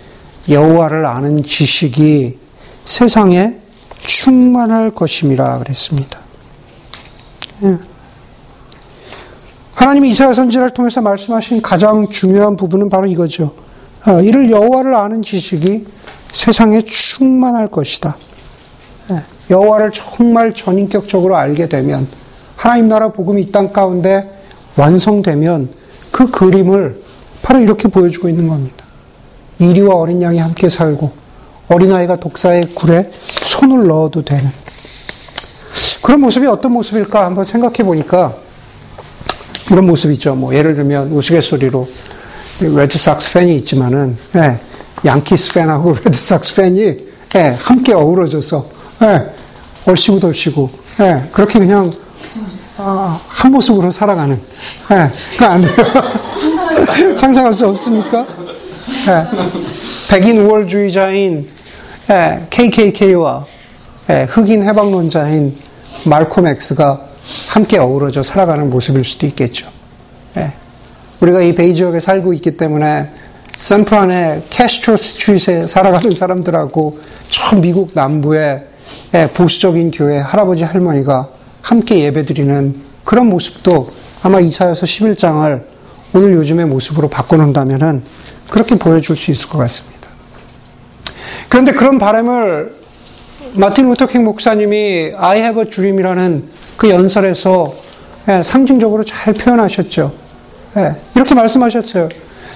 여호와를 0.48 1.04
아는 1.04 1.42
지식이 1.42 2.38
세상에 2.84 3.58
충만할 4.02 4.92
것임이라 4.92 5.58
그랬습니다. 5.58 6.20
예. 7.64 7.78
하나님이 9.74 10.10
이사야 10.10 10.32
선지를 10.32 10.70
통해서 10.74 11.00
말씀하신 11.00 11.60
가장 11.60 12.08
중요한 12.08 12.56
부분은 12.56 12.88
바로 12.88 13.06
이거죠. 13.06 13.54
어, 14.06 14.20
이를 14.20 14.50
여호와를 14.50 14.94
아는 14.94 15.22
지식이 15.22 15.86
세상에 16.32 16.82
충만할 16.82 17.68
것이다. 17.68 18.16
예. 19.52 19.54
여호와를 19.54 19.92
정말 19.92 20.54
전인격적으로 20.54 21.36
알게 21.36 21.68
되면 21.68 22.06
하나님 22.56 22.88
나라 22.88 23.12
복음이 23.12 23.42
이 23.42 23.52
땅 23.52 23.72
가운데 23.72 24.30
완성되면 24.76 25.68
그 26.10 26.30
그림을 26.30 27.00
바로 27.42 27.60
이렇게 27.60 27.88
보여주고 27.88 28.28
있는 28.28 28.48
겁니다. 28.48 28.84
이리와 29.58 29.94
어린 29.96 30.22
양이 30.22 30.38
함께 30.38 30.68
살고 30.68 31.10
어린아이가 31.68 32.16
독사의 32.16 32.74
굴에 32.74 33.10
손을 33.18 33.86
넣어도 33.86 34.22
되는 34.24 34.48
그런 36.02 36.20
모습이 36.20 36.46
어떤 36.46 36.72
모습일까 36.72 37.24
한번 37.24 37.44
생각해 37.44 37.76
보니까 37.78 38.34
이런 39.70 39.86
모습이죠. 39.86 40.34
뭐 40.34 40.54
예를 40.54 40.74
들면 40.74 41.12
우스갯소리로 41.12 41.86
레드삭스 42.60 43.32
팬이 43.32 43.56
있지만은 43.56 44.16
예, 44.36 44.58
양키스 45.04 45.52
팬하고 45.54 45.94
레드삭스 46.04 46.54
팬이 46.54 46.96
예, 47.36 47.56
함께 47.58 47.94
어우러져서 47.94 48.68
예, 49.02 49.31
얼씨구덜씨구 49.86 50.68
예, 51.00 51.28
그렇게 51.32 51.58
그냥 51.58 51.90
아, 52.76 53.20
한 53.28 53.52
모습으로 53.52 53.90
살아가는 53.90 54.40
예, 54.90 55.10
그 55.36 55.51
안 55.51 55.60
돼요. 55.62 55.72
상상할 57.16 57.52
수 57.52 57.68
없습니까? 57.68 58.26
예, 59.08 59.26
백인 60.08 60.38
우월주의자인 60.38 61.48
예, 62.10 62.46
KKK와 62.50 63.46
예, 64.10 64.26
흑인 64.30 64.62
해방론자인 64.64 65.56
말콤 66.06 66.46
엑스가 66.46 67.00
함께 67.48 67.78
어우러져 67.78 68.22
살아가는 68.22 68.68
모습일 68.68 69.04
수도 69.04 69.26
있겠죠. 69.26 69.68
예. 70.36 70.52
우리가 71.20 71.40
이 71.40 71.54
베이 71.54 71.74
지역에 71.74 72.00
살고 72.00 72.32
있기 72.34 72.56
때문에 72.56 73.10
샌프란의 73.60 74.42
캐스트로 74.50 74.96
스트릿에 74.96 75.68
살아가는 75.68 76.10
사람들하고 76.10 76.98
저 77.28 77.56
미국 77.56 77.92
남부의 77.94 78.40
예, 78.42 78.71
보수적인 79.34 79.90
교회 79.90 80.18
할아버지 80.18 80.64
할머니가 80.64 81.28
함께 81.60 82.00
예배드리는 82.00 82.74
그런 83.04 83.26
모습도 83.26 83.88
아마 84.22 84.40
이사야서 84.40 84.86
11장을 84.86 85.64
오늘 86.14 86.34
요즘의 86.34 86.66
모습으로 86.66 87.08
바꿔놓는다면 87.08 88.02
그렇게 88.50 88.76
보여줄 88.76 89.16
수 89.16 89.30
있을 89.30 89.48
것 89.48 89.58
같습니다. 89.58 90.08
그런데 91.48 91.72
그런 91.72 91.98
바람을 91.98 92.76
마틴 93.54 93.88
루터킹 93.88 94.24
목사님이 94.24 95.12
I 95.16 95.38
have 95.38 95.62
a 95.62 95.68
dream이라는 95.68 96.48
그 96.76 96.88
연설에서 96.90 97.74
예, 98.28 98.42
상징적으로 98.42 99.04
잘 99.04 99.34
표현하셨죠. 99.34 100.12
예, 100.76 100.94
이렇게 101.14 101.34
말씀하셨어요. 101.34 102.08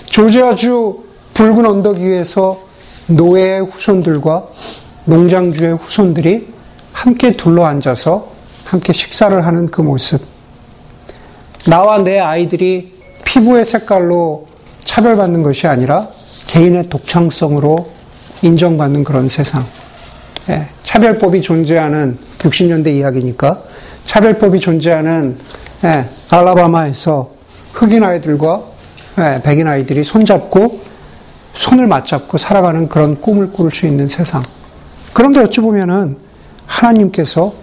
조지아주 0.06 1.04
붉은 1.34 1.66
언덕 1.66 1.98
위에서 1.98 2.60
노예의 3.08 3.66
후손들과 3.66 4.48
농장주의 5.06 5.76
후손들이 5.76 6.48
함께 6.92 7.32
둘러앉아서 7.32 8.32
함께 8.64 8.92
식사를 8.92 9.46
하는 9.46 9.66
그 9.66 9.80
모습. 9.80 10.20
나와 11.68 11.98
내 11.98 12.18
아이들이 12.18 12.92
피부의 13.24 13.64
색깔로 13.64 14.46
차별받는 14.84 15.42
것이 15.42 15.66
아니라 15.66 16.08
개인의 16.48 16.88
독창성으로 16.88 17.88
인정받는 18.42 19.04
그런 19.04 19.28
세상. 19.28 19.64
예, 20.48 20.68
차별법이 20.82 21.40
존재하는 21.42 22.18
60년대 22.38 22.88
이야기니까 22.88 23.62
차별법이 24.04 24.60
존재하는 24.60 25.36
예, 25.84 26.08
알라바마에서 26.30 27.30
흑인 27.72 28.02
아이들과 28.02 28.62
예, 29.18 29.40
백인 29.42 29.68
아이들이 29.68 30.02
손잡고 30.02 30.80
손을 31.54 31.86
맞잡고 31.86 32.38
살아가는 32.38 32.88
그런 32.88 33.20
꿈을 33.20 33.52
꿀수 33.52 33.86
있는 33.86 34.08
세상. 34.08 34.42
그런데 35.16 35.40
어찌 35.40 35.62
보면은 35.62 36.18
하나님께서 36.66 37.54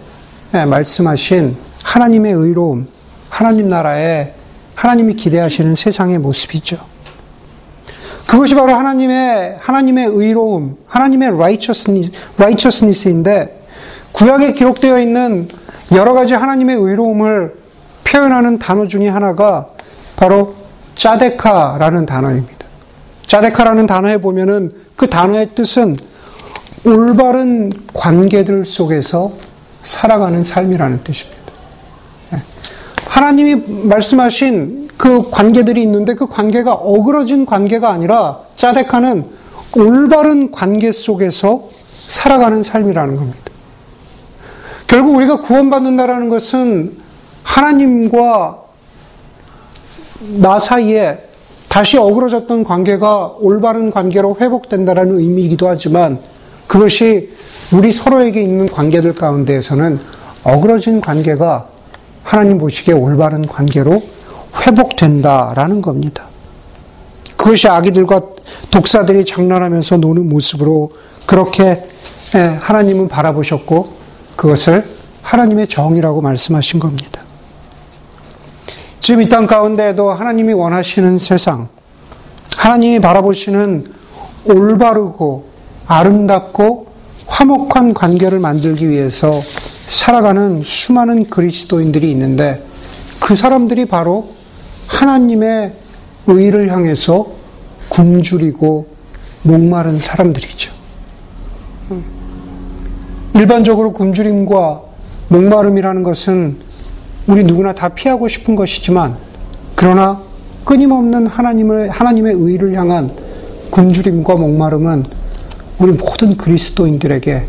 예, 0.54 0.64
말씀하신 0.64 1.56
하나님의 1.84 2.32
의로움, 2.32 2.88
하나님 3.28 3.68
나라에 3.68 4.34
하나님이 4.74 5.14
기대하시는 5.14 5.76
세상의 5.76 6.18
모습이죠. 6.18 6.78
그것이 8.26 8.56
바로 8.56 8.74
하나님의 8.74 9.58
하나님의 9.60 10.06
의로움, 10.06 10.78
하나님의 10.88 11.28
righteousness, 11.28 12.10
righteousness인데 12.38 13.64
구약에 14.10 14.54
기록되어 14.54 14.98
있는 14.98 15.46
여러 15.92 16.12
가지 16.12 16.34
하나님의 16.34 16.74
의로움을 16.74 17.54
표현하는 18.02 18.58
단어 18.58 18.88
중에 18.88 19.06
하나가 19.06 19.68
바로 20.16 20.56
짜데카라는 20.96 22.04
단어입니다. 22.04 22.66
짜데카라는 23.28 23.86
단어에 23.86 24.18
보면은 24.18 24.72
그 24.96 25.08
단어의 25.08 25.50
뜻은 25.54 25.96
올바른 26.84 27.72
관계들 27.92 28.66
속에서 28.66 29.32
살아가는 29.82 30.44
삶이라는 30.44 31.02
뜻입니다. 31.02 31.40
예. 32.34 32.42
하나님이 33.06 33.88
말씀하신 33.88 34.88
그 34.96 35.30
관계들이 35.30 35.82
있는데 35.82 36.14
그 36.14 36.26
관계가 36.26 36.72
어그러진 36.72 37.46
관계가 37.46 37.90
아니라 37.90 38.40
짜데카는 38.56 39.26
올바른 39.76 40.50
관계 40.52 40.92
속에서 40.92 41.68
살아가는 42.08 42.62
삶이라는 42.62 43.16
겁니다. 43.16 43.38
결국 44.86 45.16
우리가 45.16 45.40
구원받는다라는 45.40 46.28
것은 46.28 46.98
하나님과 47.42 48.62
나 50.40 50.58
사이에 50.58 51.18
다시 51.68 51.98
어그러졌던 51.98 52.64
관계가 52.64 53.34
올바른 53.40 53.90
관계로 53.90 54.36
회복된다라는 54.40 55.18
의미이기도 55.18 55.68
하지만 55.68 56.20
그것이 56.74 57.30
우리 57.72 57.92
서로에게 57.92 58.42
있는 58.42 58.66
관계들 58.66 59.14
가운데에서는 59.14 60.00
어그러진 60.42 61.00
관계가 61.00 61.68
하나님 62.24 62.58
보시기에 62.58 62.94
올바른 62.94 63.46
관계로 63.46 64.02
회복된다라는 64.60 65.80
겁니다. 65.80 66.26
그것이 67.36 67.68
아기들과 67.68 68.22
독사들이 68.72 69.24
장난하면서 69.24 69.98
노는 69.98 70.28
모습으로 70.28 70.90
그렇게 71.26 71.86
예, 72.34 72.38
하나님은 72.40 73.06
바라보셨고 73.06 73.92
그것을 74.34 74.84
하나님의 75.22 75.68
정이라고 75.68 76.22
말씀하신 76.22 76.80
겁니다. 76.80 77.20
지금 78.98 79.22
이 79.22 79.28
땅 79.28 79.46
가운데에도 79.46 80.10
하나님이 80.10 80.54
원하시는 80.54 81.18
세상, 81.18 81.68
하나님이 82.56 82.98
바라보시는 82.98 83.84
올바르고 84.46 85.53
아름답고 85.86 86.86
화목한 87.26 87.94
관계를 87.94 88.38
만들기 88.38 88.88
위해서 88.88 89.40
살아가는 89.88 90.62
수많은 90.62 91.24
그리스도인들이 91.28 92.10
있는데 92.12 92.64
그 93.22 93.34
사람들이 93.34 93.86
바로 93.86 94.30
하나님의 94.86 95.72
의를 96.26 96.70
향해서 96.70 97.26
굶주리고 97.88 98.86
목마른 99.42 99.98
사람들이죠. 99.98 100.72
일반적으로 103.34 103.92
굶주림과 103.92 104.82
목마름이라는 105.28 106.02
것은 106.02 106.58
우리 107.26 107.44
누구나 107.44 107.74
다 107.74 107.88
피하고 107.88 108.28
싶은 108.28 108.54
것이지만 108.54 109.16
그러나 109.74 110.22
끊임없는 110.64 111.26
하나님을 111.26 111.90
하나님의 111.90 112.34
의를 112.34 112.74
향한 112.74 113.10
굶주림과 113.70 114.34
목마름은 114.36 115.04
우리 115.78 115.92
모든 115.92 116.36
그리스도인들에게 116.36 117.46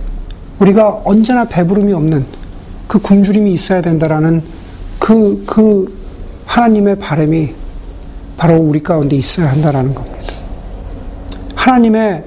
우리가 0.60 1.02
언제나 1.04 1.46
배부름이 1.46 1.94
없는 1.94 2.26
그 2.88 3.00
굶주림이 3.00 3.52
있어야 3.54 3.82
된다라는 3.82 4.42
그, 5.00 5.44
그 5.46 5.94
하나님의 6.46 6.98
바람이 7.00 7.54
바로 8.38 8.56
우리 8.56 8.82
가운데 8.82 9.16
있어야 9.16 9.52
한다라는 9.52 9.94
겁니다. 9.94 10.18
하나님의 11.56 12.24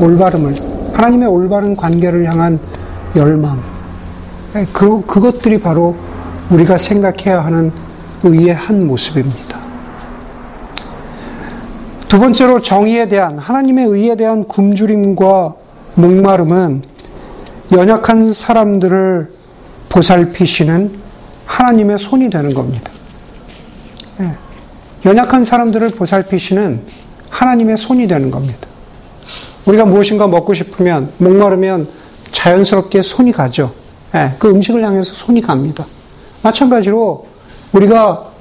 올바름을, 0.00 0.54
하나님의 0.92 1.28
올바른 1.28 1.76
관계를 1.76 2.24
향한 2.30 2.58
열망, 3.16 3.62
그, 4.72 5.00
그것들이 5.06 5.60
바로 5.60 5.96
우리가 6.50 6.78
생각해야 6.78 7.44
하는 7.44 7.72
의의 8.22 8.54
한 8.54 8.86
모습입니다. 8.86 9.61
두 12.12 12.20
번째로 12.20 12.60
정의에 12.60 13.08
대한, 13.08 13.38
하나님의 13.38 13.86
의에 13.86 14.16
대한 14.16 14.44
굶주림과 14.44 15.54
목마름은 15.94 16.82
연약한 17.72 18.34
사람들을 18.34 19.32
보살피시는 19.88 20.92
하나님의 21.46 21.98
손이 21.98 22.28
되는 22.28 22.52
겁니다. 22.52 22.92
예. 24.20 24.32
연약한 25.06 25.46
사람들을 25.46 25.88
보살피시는 25.92 26.82
하나님의 27.30 27.78
손이 27.78 28.06
되는 28.08 28.30
겁니다. 28.30 28.68
우리가 29.64 29.86
무엇인가 29.86 30.26
먹고 30.26 30.52
싶으면, 30.52 31.12
목마르면 31.16 31.88
자연스럽게 32.30 33.00
손이 33.00 33.32
가죠. 33.32 33.72
예, 34.14 34.34
그 34.38 34.50
음식을 34.50 34.84
향해서 34.84 35.14
손이 35.14 35.40
갑니다. 35.40 35.86
마찬가지로 36.42 37.26
우리가 37.72 38.31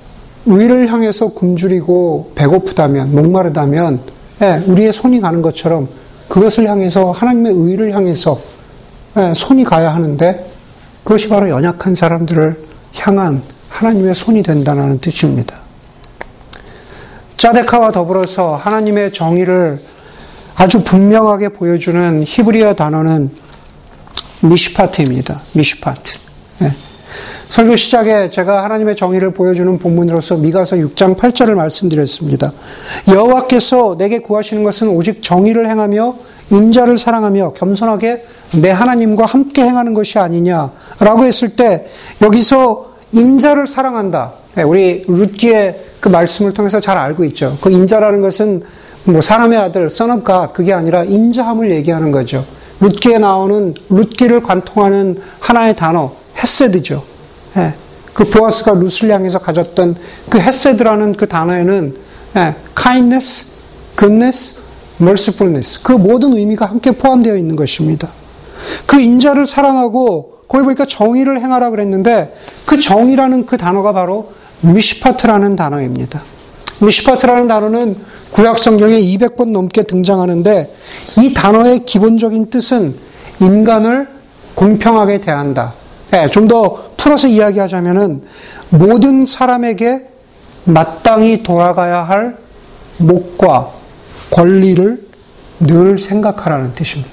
의를 0.46 0.92
향해서 0.92 1.30
굶주리고 1.30 2.32
배고프다면, 2.36 3.14
목마르다면, 3.14 4.02
예, 4.42 4.64
우리의 4.66 4.92
손이 4.92 5.22
가는 5.22 5.42
것처럼 5.42 5.88
그것을 6.28 6.68
향해서 6.68 7.12
하나님의 7.12 7.54
의를 7.54 7.94
향해서 7.96 8.40
예, 9.18 9.34
손이 9.36 9.64
가야 9.64 9.94
하는데 9.94 10.50
그것이 11.04 11.28
바로 11.28 11.50
연약한 11.50 11.96
사람들을 11.96 12.58
향한 12.96 13.44
하나님의 13.70 14.14
손이 14.14 14.44
된다는 14.44 15.00
뜻입니다. 15.00 15.58
짜데카와 17.38 17.92
더불어서 17.92 18.56
하나님의 18.56 19.14
정의를 19.14 19.82
아주 20.56 20.84
분명하게 20.84 21.50
보여주는 21.50 22.24
히브리어 22.26 22.76
단어는 22.76 23.32
미시파트입니다. 24.42 25.42
미시파트. 25.54 26.20
네. 26.60 26.72
설교 27.52 27.76
시작에 27.76 28.30
제가 28.30 28.64
하나님의 28.64 28.96
정의를 28.96 29.32
보여주는 29.32 29.78
본문으로서 29.78 30.38
미가서 30.38 30.78
6장 30.78 31.18
8절을 31.18 31.54
말씀드렸습니다. 31.56 32.54
여호와께서 33.14 33.98
내게 33.98 34.20
구하시는 34.20 34.64
것은 34.64 34.88
오직 34.88 35.22
정의를 35.22 35.68
행하며 35.68 36.16
인자를 36.50 36.98
사랑하며 36.98 37.52
겸손하게 37.52 38.26
내 38.62 38.70
하나님과 38.70 39.26
함께 39.26 39.64
행하는 39.64 39.94
것이 39.94 40.18
아니냐라고 40.18 41.26
했을 41.26 41.58
때 41.58 41.88
여기서 42.22 42.94
인자를 43.12 43.68
사랑한다. 43.68 44.32
네, 44.56 44.64
우리 44.64 45.04
룻기의 45.10 45.76
그 46.00 46.08
말씀을 46.08 46.54
통해서 46.54 46.80
잘 46.80 46.98
알고 46.98 47.26
있죠. 47.26 47.58
그 47.60 47.70
인자라는 47.70 48.22
것은 48.22 48.64
뭐 49.04 49.20
사람의 49.20 49.58
아들, 49.58 49.90
선업가 49.90 50.54
그게 50.54 50.72
아니라 50.72 51.04
인자함을 51.04 51.70
얘기하는 51.72 52.12
거죠. 52.12 52.46
룻기에 52.80 53.18
나오는 53.18 53.74
룻기를 53.90 54.42
관통하는 54.42 55.18
하나의 55.42 55.76
단어 55.76 56.14
헤세드죠. 56.38 57.12
예, 57.58 57.74
그 58.14 58.26
보아스가 58.26 58.74
룻을 58.74 59.12
향해서 59.12 59.40
가졌던 59.40 59.96
그 60.30 60.40
헤세드라는 60.40 61.14
그 61.14 61.28
단어에는 61.28 61.96
예, 62.38 62.56
kindness, 62.76 63.46
goodness, 63.98 64.56
mercifulness 65.02 65.82
그 65.84 65.92
모든 65.92 66.34
의미가 66.34 66.66
함께 66.66 66.92
포함되어 66.92 67.36
있는 67.36 67.56
것입니다. 67.56 68.10
그 68.86 69.00
인자를 69.00 69.48
사랑하고 69.48 70.42
거기 70.48 70.64
보니까 70.64 70.86
정의를 70.86 71.40
행하라 71.40 71.70
그랬는데 71.70 72.36
그 72.66 72.80
정의라는 72.80 73.46
그 73.46 73.58
단어가 73.58 73.94
바로 73.94 74.32
미시파트라는 74.62 75.56
단어입니다. 75.56 76.24
미시파트라는 76.82 77.48
단어는 77.48 77.96
구약 78.32 78.60
성경에 78.60 78.96
200번 78.96 79.52
넘게 79.52 79.84
등장하는데 79.84 80.74
이 81.20 81.34
단어의 81.34 81.86
기본적인 81.86 82.50
뜻은 82.50 82.96
인간을 83.40 84.08
공평하게 84.56 85.22
대한다. 85.22 85.74
네, 86.12 86.30
좀더 86.30 86.91
풀어서 87.02 87.28
이야기하자면은 87.28 88.22
모든 88.70 89.26
사람에게 89.26 90.08
마땅히 90.66 91.42
돌아가야 91.42 92.04
할 92.04 92.38
목과 92.98 93.72
권리를 94.30 95.08
늘 95.62 96.00
생각하라는 96.00 96.74
뜻입니다. 96.74 97.12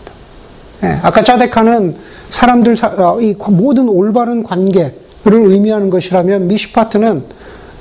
네, 0.82 0.98
아까 1.02 1.22
짜데카는 1.22 1.96
사람들 2.30 2.76
어, 2.98 3.20
이 3.20 3.34
모든 3.48 3.88
올바른 3.88 4.42
관계를 4.42 4.92
의미하는 5.24 5.90
것이라면 5.90 6.46
미시파트는 6.48 7.24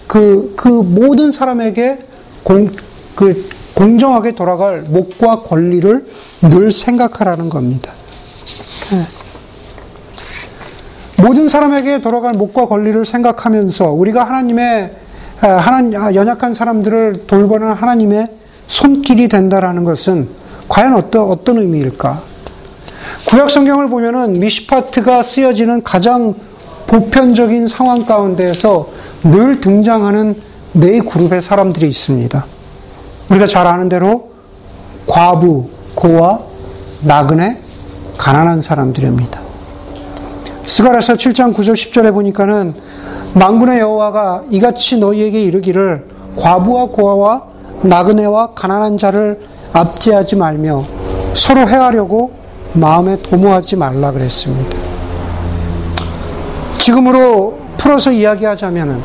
그, 0.07 0.53
그 0.55 0.67
모든 0.69 1.31
사람에게 1.31 1.99
공, 2.43 2.69
그 3.15 3.49
공정하게 3.73 4.31
돌아갈 4.31 4.81
목과 4.81 5.41
권리를 5.41 6.07
늘 6.41 6.71
생각하라는 6.71 7.49
겁니다. 7.49 7.91
네. 8.91 9.26
모든 11.19 11.49
사람에게 11.49 12.01
돌아갈 12.01 12.33
목과 12.33 12.67
권리를 12.67 13.03
생각하면서 13.03 13.91
우리가 13.91 14.23
하나님의 14.23 14.91
하나님 15.37 15.93
연약한 15.93 16.53
사람들을 16.53 17.25
돌보는 17.27 17.73
하나님의 17.73 18.27
손길이 18.67 19.27
된다라는 19.27 19.83
것은 19.83 20.29
과연 20.69 20.93
어떤 20.93 21.29
어떤 21.31 21.57
의미일까? 21.57 22.21
구약 23.27 23.49
성경을 23.49 23.89
보면은 23.89 24.33
미시파트가 24.33 25.23
쓰여지는 25.23 25.83
가장 25.83 26.35
보편적인 26.87 27.67
상황 27.67 28.05
가운데에서 28.05 28.89
늘 29.23 29.59
등장하는 29.59 30.35
네 30.73 30.99
그룹의 30.99 31.41
사람들이 31.41 31.87
있습니다. 31.89 32.45
우리가 33.31 33.47
잘 33.47 33.65
아는 33.67 33.89
대로 33.89 34.31
과부, 35.07 35.69
고아, 35.95 36.39
나그네, 37.01 37.59
가난한 38.17 38.61
사람들입니다. 38.61 39.46
스가라서 40.67 41.13
7장 41.13 41.55
9절 41.55 41.73
10절에 41.73 42.13
보니까는 42.13 42.73
망군의 43.33 43.79
여호와가 43.79 44.43
이같이 44.49 44.97
너희에게 44.97 45.41
이르기를 45.43 46.05
과부와 46.35 46.87
고아와 46.87 47.43
나그네와 47.83 48.53
가난한 48.53 48.97
자를 48.97 49.39
압제하지 49.71 50.35
말며 50.35 50.83
서로 51.33 51.61
해하려고 51.61 52.33
마음에 52.73 53.15
도모하지 53.21 53.77
말라 53.77 54.11
그랬습니다. 54.11 54.77
지금으로 56.77 57.57
풀어서 57.77 58.11
이야기하자면은 58.11 59.01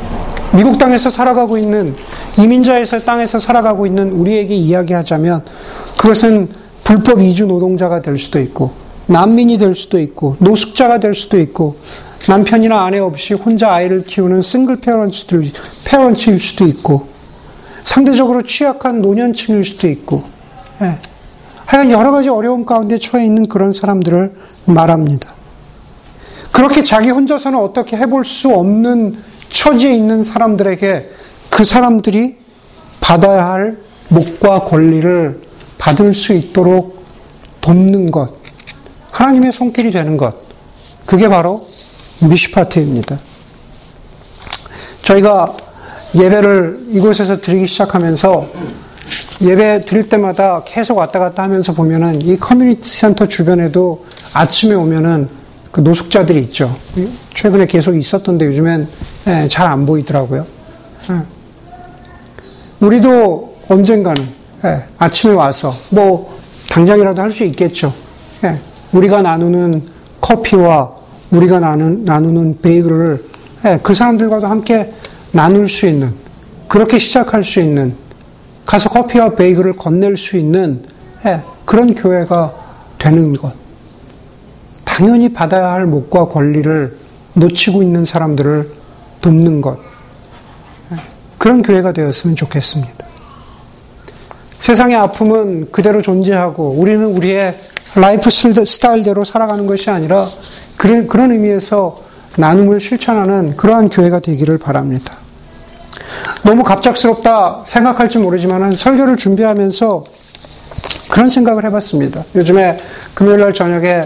미국 0.54 0.78
땅에서 0.78 1.10
살아가고 1.10 1.58
있는 1.58 1.94
이민자에서 2.38 3.00
땅에서 3.00 3.38
살아가고 3.38 3.86
있는 3.86 4.10
우리에게 4.10 4.54
이야기하자면 4.54 5.44
그것은 5.96 6.48
불법 6.82 7.20
이주 7.20 7.46
노동자가 7.46 8.02
될 8.02 8.18
수도 8.18 8.40
있고 8.40 8.81
난민이 9.12 9.58
될 9.58 9.74
수도 9.74 10.00
있고 10.00 10.36
노숙자가 10.40 10.98
될 10.98 11.14
수도 11.14 11.38
있고 11.38 11.76
남편이나 12.28 12.84
아내 12.84 12.98
없이 12.98 13.34
혼자 13.34 13.70
아이를 13.70 14.04
키우는 14.04 14.42
싱글 14.42 14.76
페런츠들 14.76 15.52
페런츠일 15.84 16.40
수도 16.40 16.66
있고 16.66 17.08
상대적으로 17.84 18.42
취약한 18.42 19.02
노년층일 19.02 19.64
수도 19.64 19.88
있고 19.88 20.24
예. 20.80 20.98
하여간 21.66 21.90
여러 21.90 22.10
가지 22.10 22.28
어려움 22.28 22.64
가운데 22.64 22.98
처해 22.98 23.24
있는 23.24 23.46
그런 23.48 23.72
사람들을 23.72 24.34
말합니다. 24.66 25.32
그렇게 26.52 26.82
자기 26.82 27.10
혼자서는 27.10 27.58
어떻게 27.58 27.96
해볼 27.96 28.24
수 28.24 28.50
없는 28.50 29.16
처지에 29.48 29.94
있는 29.94 30.22
사람들에게 30.22 31.10
그 31.50 31.64
사람들이 31.64 32.36
받아야 33.00 33.50
할 33.50 33.78
목과 34.08 34.60
권리를 34.60 35.40
받을 35.78 36.14
수 36.14 36.34
있도록 36.34 37.02
돕는 37.60 38.10
것, 38.10 38.41
하나님의 39.12 39.52
손길이 39.52 39.92
되는 39.92 40.16
것, 40.16 40.34
그게 41.06 41.28
바로 41.28 41.68
미슈파트입니다. 42.20 43.18
저희가 45.02 45.54
예배를 46.14 46.86
이곳에서 46.90 47.40
드리기 47.40 47.66
시작하면서 47.66 48.46
예배 49.42 49.80
드릴 49.80 50.08
때마다 50.08 50.62
계속 50.64 50.98
왔다 50.98 51.18
갔다 51.18 51.42
하면서 51.42 51.72
보면은 51.72 52.20
이 52.22 52.36
커뮤니티 52.38 52.88
센터 52.96 53.26
주변에도 53.26 54.04
아침에 54.32 54.74
오면은 54.74 55.28
그 55.70 55.80
노숙자들이 55.80 56.40
있죠. 56.44 56.76
최근에 57.34 57.66
계속 57.66 57.96
있었던데 57.96 58.46
요즘엔 58.46 58.88
예, 59.26 59.48
잘 59.48 59.71
안 59.71 59.86
보이더라고요. 59.86 60.46
예. 61.10 61.16
우리도 62.80 63.56
언젠가는 63.68 64.28
예, 64.64 64.84
아침에 64.98 65.32
와서 65.32 65.74
뭐 65.90 66.38
당장이라도 66.70 67.20
할 67.20 67.32
수 67.32 67.44
있겠죠. 67.44 67.92
우리가 68.92 69.22
나누는 69.22 69.88
커피와 70.20 70.92
우리가 71.30 71.60
나누는, 71.60 72.04
나누는 72.04 72.58
베이글을 72.60 73.24
그 73.82 73.94
사람들과도 73.94 74.46
함께 74.46 74.92
나눌 75.30 75.68
수 75.68 75.86
있는 75.86 76.12
그렇게 76.68 76.98
시작할 76.98 77.42
수 77.42 77.60
있는 77.60 77.94
가서 78.66 78.90
커피와 78.90 79.30
베이글을 79.30 79.76
건넬 79.76 80.16
수 80.16 80.36
있는 80.36 80.84
그런 81.64 81.94
교회가 81.94 82.54
되는 82.98 83.32
것. 83.34 83.52
당연히 84.84 85.32
받아야 85.32 85.72
할 85.72 85.86
목과 85.86 86.28
권리를 86.28 86.96
놓치고 87.34 87.82
있는 87.82 88.04
사람들을 88.04 88.70
돕는 89.22 89.60
것. 89.62 89.78
그런 91.38 91.62
교회가 91.62 91.92
되었으면 91.92 92.36
좋겠습니다. 92.36 93.06
세상의 94.58 94.96
아픔은 94.96 95.72
그대로 95.72 96.02
존재하고 96.02 96.70
우리는 96.70 97.04
우리의 97.06 97.56
라이프 97.94 98.30
스타일대로 98.30 99.24
살아가는 99.24 99.66
것이 99.66 99.90
아니라 99.90 100.24
그런, 100.78 101.06
그런 101.06 101.30
의미에서 101.30 101.96
나눔을 102.38 102.80
실천하는 102.80 103.54
그러한 103.56 103.90
교회가 103.90 104.20
되기를 104.20 104.56
바랍니다. 104.56 105.14
너무 106.42 106.62
갑작스럽다 106.62 107.64
생각할지 107.66 108.18
모르지만 108.18 108.72
설교를 108.72 109.16
준비하면서 109.16 110.04
그런 111.10 111.28
생각을 111.28 111.64
해봤습니다. 111.66 112.24
요즘에 112.34 112.78
금요일 113.14 113.40
날 113.40 113.52
저녁에 113.52 114.02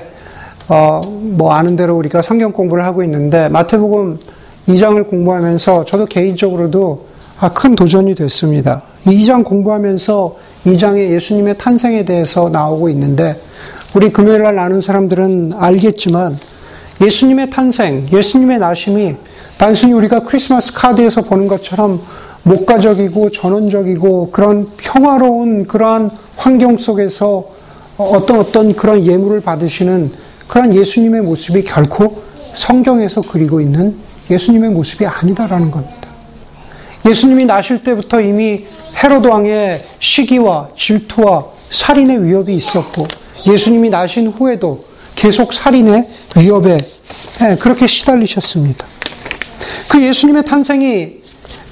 어, 0.68 1.00
뭐 1.04 1.52
아는 1.52 1.76
대로 1.76 1.96
우리가 1.96 2.22
성경 2.22 2.52
공부를 2.52 2.84
하고 2.84 3.04
있는데 3.04 3.48
마태복음 3.48 4.18
2장을 4.68 5.08
공부하면서 5.08 5.84
저도 5.84 6.06
개인적으로도 6.06 7.06
아, 7.38 7.52
큰 7.52 7.76
도전이 7.76 8.16
됐습니다. 8.16 8.82
2장 9.04 9.44
공부하면서 9.44 10.36
2장에 10.66 11.10
예수님의 11.10 11.58
탄생에 11.58 12.04
대해서 12.04 12.48
나오고 12.48 12.88
있는데 12.88 13.40
우리 13.94 14.12
금요일 14.12 14.42
날 14.42 14.56
나눈 14.56 14.80
사람들은 14.80 15.52
알겠지만 15.54 16.36
예수님의 17.00 17.50
탄생, 17.50 18.06
예수님의 18.12 18.58
나심이 18.58 19.14
단순히 19.58 19.92
우리가 19.92 20.20
크리스마스 20.20 20.72
카드에서 20.72 21.22
보는 21.22 21.48
것처럼 21.48 22.00
목가적이고 22.42 23.30
전원적이고 23.30 24.30
그런 24.30 24.68
평화로운 24.76 25.66
그러한 25.66 26.10
환경 26.36 26.76
속에서 26.76 27.48
어떤 27.96 28.40
어떤 28.40 28.74
그런 28.74 29.04
예물을 29.04 29.40
받으시는 29.40 30.12
그런 30.46 30.74
예수님의 30.74 31.22
모습이 31.22 31.62
결코 31.64 32.22
성경에서 32.54 33.22
그리고 33.22 33.60
있는 33.60 33.96
예수님의 34.30 34.70
모습이 34.70 35.06
아니다라는 35.06 35.70
겁니다. 35.70 35.96
예수님이 37.08 37.46
나실 37.46 37.82
때부터 37.82 38.20
이미 38.20 38.66
헤로드 39.02 39.26
왕의 39.26 39.80
시기와 40.00 40.68
질투와 40.76 41.44
살인의 41.70 42.24
위협이 42.24 42.54
있었고 42.54 43.06
예수님이 43.46 43.90
나신 43.90 44.28
후에도 44.28 44.84
계속 45.14 45.52
살인의 45.52 46.08
위협에 46.36 46.76
예, 47.42 47.56
그렇게 47.56 47.86
시달리셨습니다. 47.86 48.86
그 49.90 50.02
예수님의 50.02 50.44
탄생이 50.44 51.20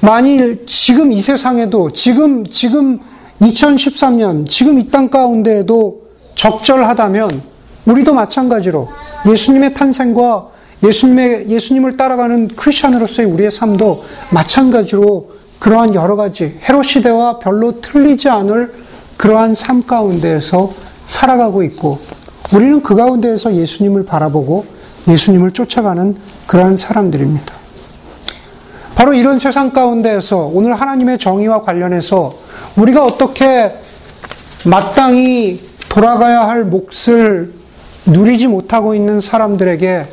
만일 0.01 0.65
지금 0.67 1.13
이 1.13 1.21
세상에도 1.21 1.91
지금 1.93 2.47
지금 2.47 3.01
2013년 3.41 4.49
지금 4.49 4.79
이 4.79 4.89
땅 4.91 5.09
가운데에도 5.11 6.03
적절하다면 6.35 7.43
우리도 7.87 8.15
마찬가지로 8.15 8.89
예수님의 9.27 9.75
탄생과 9.75 10.49
예수님의 10.83 11.49
예수님을 11.49 11.97
따라가는 11.97 12.49
크리스천으로서의 12.49 13.29
우리의 13.29 13.51
삶도 13.51 14.05
마찬가지로 14.31 15.33
그러한 15.59 15.95
여러 15.95 16.17
가지 16.17 16.59
헤로 16.69 16.83
시대와 16.83 17.39
별로 17.39 17.81
틀리지 17.81 18.29
않을 18.29 18.75
그러한 19.17 19.55
삶 19.55 19.87
가운데에서 19.87 20.73
살아가고 21.07 21.63
있고 21.65 21.99
우리는 22.55 22.83
그 22.83 22.95
가운데에서 22.95 23.55
예수님을 23.55 24.05
바라보고 24.05 24.67
예수님을 25.09 25.51
쫓아가는 25.51 26.17
그러한 26.47 26.77
사람들입니다. 26.77 27.55
바로 28.95 29.13
이런 29.13 29.39
세상 29.39 29.73
가운데에서 29.73 30.51
오늘 30.53 30.75
하나님의 30.75 31.19
정의와 31.19 31.63
관련해서 31.63 32.31
우리가 32.77 33.05
어떻게 33.05 33.73
마땅히 34.65 35.69
돌아가야 35.89 36.49
할 36.49 36.65
몫을 36.65 37.53
누리지 38.07 38.47
못하고 38.47 38.95
있는 38.95 39.21
사람들에게 39.21 40.07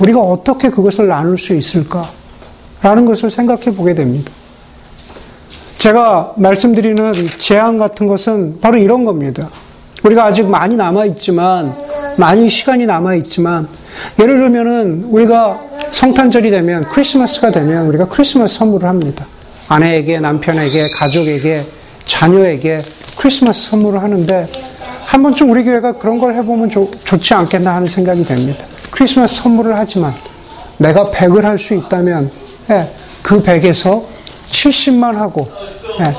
우리가 0.00 0.20
어떻게 0.20 0.70
그것을 0.70 1.08
나눌 1.08 1.38
수 1.38 1.54
있을까? 1.54 2.10
라는 2.82 3.06
것을 3.06 3.30
생각해 3.30 3.74
보게 3.74 3.94
됩니다. 3.94 4.30
제가 5.78 6.34
말씀드리는 6.36 7.12
제안 7.38 7.78
같은 7.78 8.06
것은 8.06 8.60
바로 8.60 8.76
이런 8.76 9.04
겁니다. 9.04 9.48
우리가 10.06 10.26
아직 10.26 10.46
많이 10.46 10.76
남아있지만, 10.76 11.72
많이 12.16 12.48
시간이 12.48 12.86
남아있지만, 12.86 13.68
예를 14.20 14.36
들면은 14.38 15.04
우리가 15.10 15.60
성탄절이 15.90 16.50
되면, 16.50 16.84
크리스마스가 16.88 17.50
되면 17.50 17.86
우리가 17.88 18.06
크리스마스 18.06 18.56
선물을 18.56 18.88
합니다. 18.88 19.26
아내에게, 19.68 20.20
남편에게, 20.20 20.90
가족에게, 20.90 21.66
자녀에게 22.04 22.82
크리스마스 23.16 23.70
선물을 23.70 24.00
하는데, 24.00 24.48
한 25.06 25.22
번쯤 25.22 25.50
우리 25.50 25.64
교회가 25.64 25.92
그런 25.92 26.18
걸 26.18 26.34
해보면 26.34 26.70
좋, 26.70 26.90
좋지 27.04 27.34
않겠나 27.34 27.74
하는 27.74 27.86
생각이 27.88 28.24
됩니다. 28.24 28.64
크리스마스 28.90 29.36
선물을 29.42 29.76
하지만, 29.76 30.14
내가 30.78 31.10
100을 31.10 31.42
할 31.42 31.58
수 31.58 31.74
있다면, 31.74 32.30
예, 32.70 32.90
그 33.22 33.42
100에서 33.42 34.04
70만 34.50 35.14
하고, 35.14 35.48
예, 36.00 36.12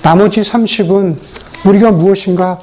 나머지 0.00 0.40
30은 0.40 1.16
우리가 1.66 1.90
무엇인가 1.90 2.60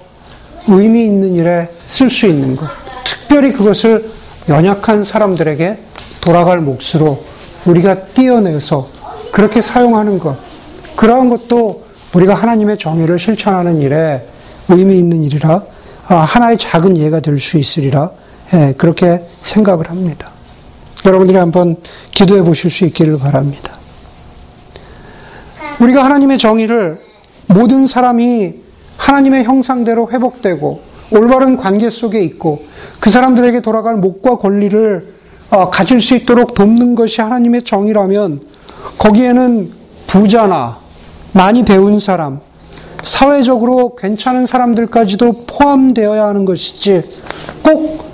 의미 0.68 1.06
있는 1.06 1.34
일에 1.34 1.70
쓸 1.88 2.10
수 2.10 2.28
있는 2.28 2.56
것. 2.56 2.68
특별히 3.04 3.52
그것을 3.52 4.10
연약한 4.50 5.04
사람들에게 5.04 5.78
돌아갈 6.22 6.60
몫으로 6.62 7.24
우리가 7.66 8.06
띄어내서 8.08 8.90
그렇게 9.32 9.62
사용하는 9.62 10.20
것. 10.20 10.38
그러한 10.96 11.30
것도 11.30 11.84
우리가 12.14 12.36
하나님의 12.36 12.78
정의를 12.78 13.18
실천하는 13.20 13.82
일에 13.82 14.28
의미 14.70 15.00
있는 15.00 15.24
일이라 15.24 15.64
아, 16.08 16.16
하나의 16.16 16.58
작은 16.58 16.98
예가 16.98 17.20
될 17.22 17.40
수 17.40 17.58
있으리라 17.58 18.12
예, 18.54 18.74
그렇게 18.78 19.24
생각을 19.42 19.90
합니다. 19.90 20.30
여러분들이 21.06 21.38
한번 21.38 21.78
기도해 22.12 22.44
보실 22.44 22.70
수 22.70 22.86
있기를 22.86 23.18
바랍니다. 23.18 23.74
우리가 25.80 26.04
하나님의 26.06 26.38
정의를 26.38 27.00
모든 27.48 27.88
사람이 27.88 28.63
하나님의 29.04 29.44
형상대로 29.44 30.10
회복되고 30.10 30.80
올바른 31.12 31.58
관계 31.58 31.90
속에 31.90 32.24
있고 32.24 32.64
그 33.02 33.10
사람들에게 33.10 33.60
돌아갈 33.60 33.98
목과 33.98 34.38
권리를 34.38 35.14
어, 35.50 35.70
가질 35.70 36.00
수 36.00 36.16
있도록 36.16 36.54
돕는 36.54 36.96
것이 36.96 37.22
하나님의 37.22 37.64
정의라면 37.64 38.42
거기에는 38.98 39.72
부자나 40.08 40.80
많이 41.34 41.66
배운 41.66 42.00
사람, 42.00 42.40
사회적으로 43.04 43.96
괜찮은 43.96 44.46
사람들까지도 44.46 45.46
포함되어야 45.48 46.26
하는 46.26 46.46
것이지 46.46 47.02
꼭 47.62 48.06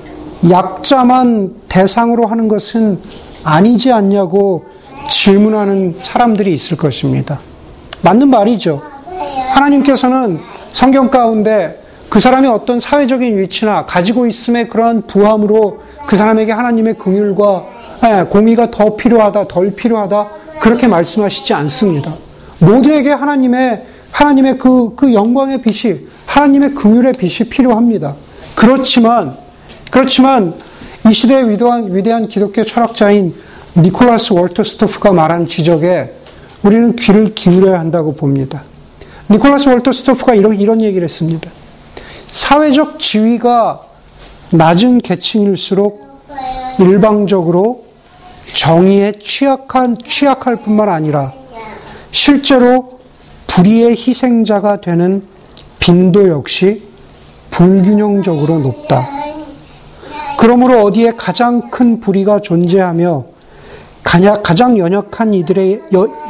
약자만 0.50 1.54
대상으로 1.68 2.26
하는 2.26 2.48
것은 2.48 3.00
아니지 3.44 3.92
않냐고 3.92 4.66
질문하는 5.08 5.96
사람들이 6.00 6.54
있을 6.54 6.78
것입니다. 6.78 7.40
맞는 8.02 8.30
말이죠. 8.30 8.82
하나님께서는 9.54 10.40
성경 10.72 11.10
가운데 11.10 11.82
그 12.10 12.20
사람이 12.20 12.48
어떤 12.48 12.80
사회적인 12.80 13.38
위치나 13.38 13.86
가지고 13.86 14.26
있음의 14.26 14.70
그러한 14.70 15.04
부함으로 15.04 15.82
그 16.08 16.16
사람에게 16.16 16.52
하나님의 16.52 16.96
긍휼과 16.96 17.66
예, 18.06 18.24
공의가 18.24 18.72
더 18.72 18.96
필요하다, 18.96 19.48
덜 19.48 19.72
필요하다 19.76 20.28
그렇게 20.60 20.88
말씀하시지 20.88 21.54
않습니다. 21.54 22.16
모두에게 22.60 23.12
하나님의 23.12 23.84
하나님의 24.12 24.58
그, 24.58 24.96
그 24.96 25.14
영광의 25.14 25.62
빛이 25.62 26.08
하나님의 26.26 26.74
긍휼의 26.74 27.14
빛이 27.14 27.50
필요합니다. 27.50 28.16
그렇지만 28.56 29.38
그렇지만 29.92 30.54
이 31.08 31.14
시대의 31.14 31.50
위대한, 31.50 31.96
위대한 31.96 32.28
기독교 32.28 32.64
철학자인 32.64 33.34
니콜라스 33.78 34.34
월터 34.34 34.64
스토프가 34.64 35.14
말한 35.14 35.46
지적에 35.48 36.14
우리는 36.64 36.96
귀를 36.96 37.34
기울여야 37.34 37.80
한다고 37.80 38.14
봅니다. 38.14 38.64
니콜라스 39.32 39.70
월터스토프가 39.70 40.34
이런, 40.34 40.60
이런 40.60 40.82
얘기를 40.82 41.04
했습니다. 41.04 41.52
사회적 42.32 42.98
지위가 43.00 43.82
낮은 44.52 45.00
계층일수록 45.00 46.10
일방적으로 46.80 47.86
정의에 48.56 49.14
취약한, 49.20 49.98
취약할 50.04 50.58
뿐만 50.64 50.90
아니라 50.90 51.34
실제로 52.12 53.00
불의의 53.46 53.96
희생자가 53.96 54.82
되는 54.82 55.24
빈도 55.80 56.30
역시 56.30 56.84
불균형적으로 57.52 58.60
높다. 58.60 59.10
그러므로 60.40 60.82
어디에 60.84 61.12
가장 61.12 61.70
큰 61.70 62.00
불의가 62.00 62.40
존재하며 62.40 63.26
가장 64.02 64.78
연약한 64.78 65.34
이들의 65.34 65.82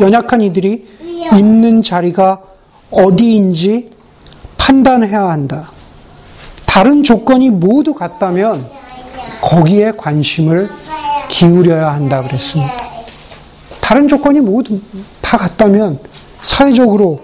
연약한 0.01 0.41
이들이 0.41 0.85
있는 1.37 1.81
자리가 1.81 2.41
어디인지 2.91 3.89
판단해야 4.57 5.29
한다. 5.29 5.71
다른 6.65 7.03
조건이 7.03 7.49
모두 7.49 7.93
같다면 7.93 8.69
거기에 9.41 9.93
관심을 9.97 10.69
기울여야 11.29 11.93
한다 11.93 12.21
그랬습니다. 12.21 12.73
다른 13.81 14.07
조건이 14.07 14.39
모두 14.39 14.79
다 15.21 15.37
같다면 15.37 15.99
사회적으로 16.41 17.21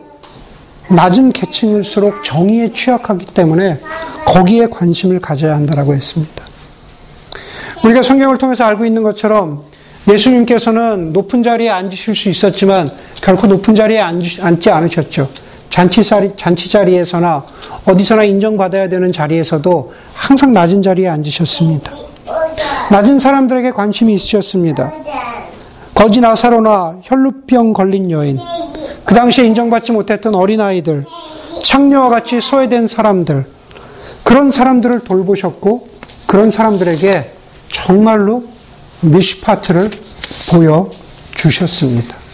낮은 0.89 1.31
계층일수록 1.31 2.23
정의에 2.23 2.71
취약하기 2.71 3.27
때문에 3.27 3.79
거기에 4.25 4.67
관심을 4.67 5.19
가져야 5.19 5.55
한다라고 5.55 5.93
했습니다. 5.93 6.45
우리가 7.83 8.01
성경을 8.01 8.37
통해서 8.37 8.63
알고 8.65 8.85
있는 8.85 9.03
것처럼 9.03 9.63
예수님께서는 10.07 11.13
높은 11.13 11.43
자리에 11.43 11.69
앉으실 11.69 12.15
수 12.15 12.29
있었지만 12.29 12.89
결코 13.21 13.47
높은 13.47 13.73
자리에 13.73 13.99
앉지 13.99 14.69
않으셨죠. 14.69 15.29
잔치 15.75 16.01
자리, 16.05 16.31
잔치 16.37 16.69
자리에서나 16.69 17.43
어디서나 17.85 18.23
인정받아야 18.23 18.87
되는 18.87 19.11
자리에서도 19.11 19.93
항상 20.13 20.53
낮은 20.53 20.81
자리에 20.81 21.09
앉으셨습니다. 21.09 21.91
낮은 22.91 23.19
사람들에게 23.19 23.71
관심이 23.71 24.15
있으셨습니다. 24.15 24.89
거지 25.93 26.21
나사로나 26.21 26.99
혈루병 27.03 27.73
걸린 27.73 28.09
여인, 28.09 28.39
그 29.03 29.13
당시에 29.13 29.45
인정받지 29.47 29.91
못했던 29.91 30.33
어린아이들, 30.33 31.03
창녀와 31.61 32.07
같이 32.07 32.39
소외된 32.39 32.87
사람들, 32.87 33.45
그런 34.23 34.51
사람들을 34.51 35.01
돌보셨고, 35.01 35.89
그런 36.25 36.51
사람들에게 36.51 37.31
정말로 37.73 38.45
미시파트를 39.01 39.91
보여주셨습니다. 41.33 42.24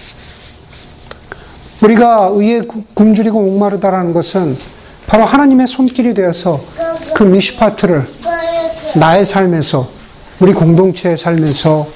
우리가 1.82 2.30
의에 2.34 2.62
굶주리고 2.94 3.42
목마르다라는 3.42 4.14
것은 4.14 4.56
바로 5.08 5.26
하나님의 5.26 5.68
손길이 5.68 6.14
되어서 6.14 6.62
그 7.16 7.24
미시파트를 7.24 8.08
나의 8.98 9.26
삶에서 9.26 9.90
우리 10.40 10.54
공동체의 10.54 11.18
삶에서 11.18 11.88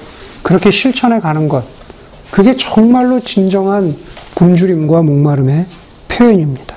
그렇게 0.42 0.70
실천해 0.70 1.20
가는 1.20 1.48
것. 1.48 1.64
그게 2.30 2.56
정말로 2.56 3.20
진정한 3.20 3.96
굶주림과 4.34 5.02
목마름의 5.02 5.66
표현입니다. 6.08 6.76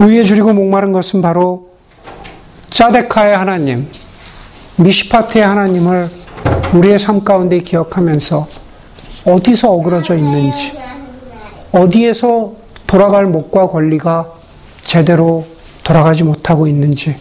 의에 0.00 0.24
줄이고 0.24 0.52
목마른 0.52 0.92
것은 0.92 1.22
바로 1.22 1.70
짜데카의 2.70 3.36
하나님, 3.36 3.88
미시파트의 4.76 5.44
하나님을 5.44 6.10
우리의 6.74 6.98
삶 6.98 7.22
가운데 7.22 7.60
기억하면서 7.60 8.48
어디서 9.24 9.70
어그러져 9.70 10.16
있는지, 10.16 10.72
어디에서 11.72 12.52
돌아갈 12.86 13.26
목과 13.26 13.68
권리가 13.68 14.32
제대로 14.84 15.46
돌아가지 15.84 16.24
못하고 16.24 16.66
있는지, 16.66 17.16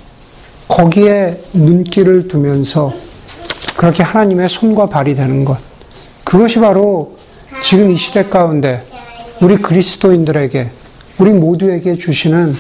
거기에 0.68 1.42
눈길을 1.54 2.28
두면서 2.28 2.94
그렇게 3.78 4.04
하나님의 4.04 4.50
손과 4.50 4.86
발이 4.88 5.16
되는 5.16 5.46
것. 5.46 5.58
그것이 6.24 6.60
바로 6.60 7.18
지금 7.62 7.92
이 7.92 7.98
시대 7.98 8.30
가운데 8.30 8.86
우리 9.42 9.58
그리스도인들에게, 9.58 10.70
우리 11.20 11.32
모두에게 11.32 11.96
주시는 11.98 12.56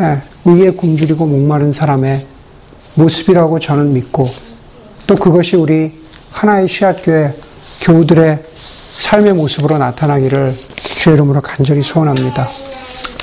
예, 0.00 0.22
의에 0.44 0.70
굶주리고 0.70 1.26
목마른 1.26 1.72
사람의 1.72 2.26
모습이라고 2.94 3.58
저는 3.58 3.92
믿고 3.92 4.26
또 5.06 5.16
그것이 5.16 5.56
우리 5.56 5.92
하나의 6.30 6.68
시앗교회 6.68 7.34
교우들의 7.82 8.44
삶의 8.54 9.34
모습으로 9.34 9.76
나타나기를 9.76 10.56
주의 10.76 11.14
이름으로 11.14 11.40
간절히 11.40 11.82
소원합니다. 11.82 12.46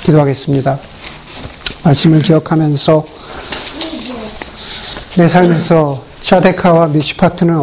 기도하겠습니다. 0.02 0.78
말씀을 1.82 2.20
기억하면서 2.20 3.06
내 5.16 5.28
삶에서 5.28 6.04
자데카와 6.20 6.88
미시파트는 6.88 7.58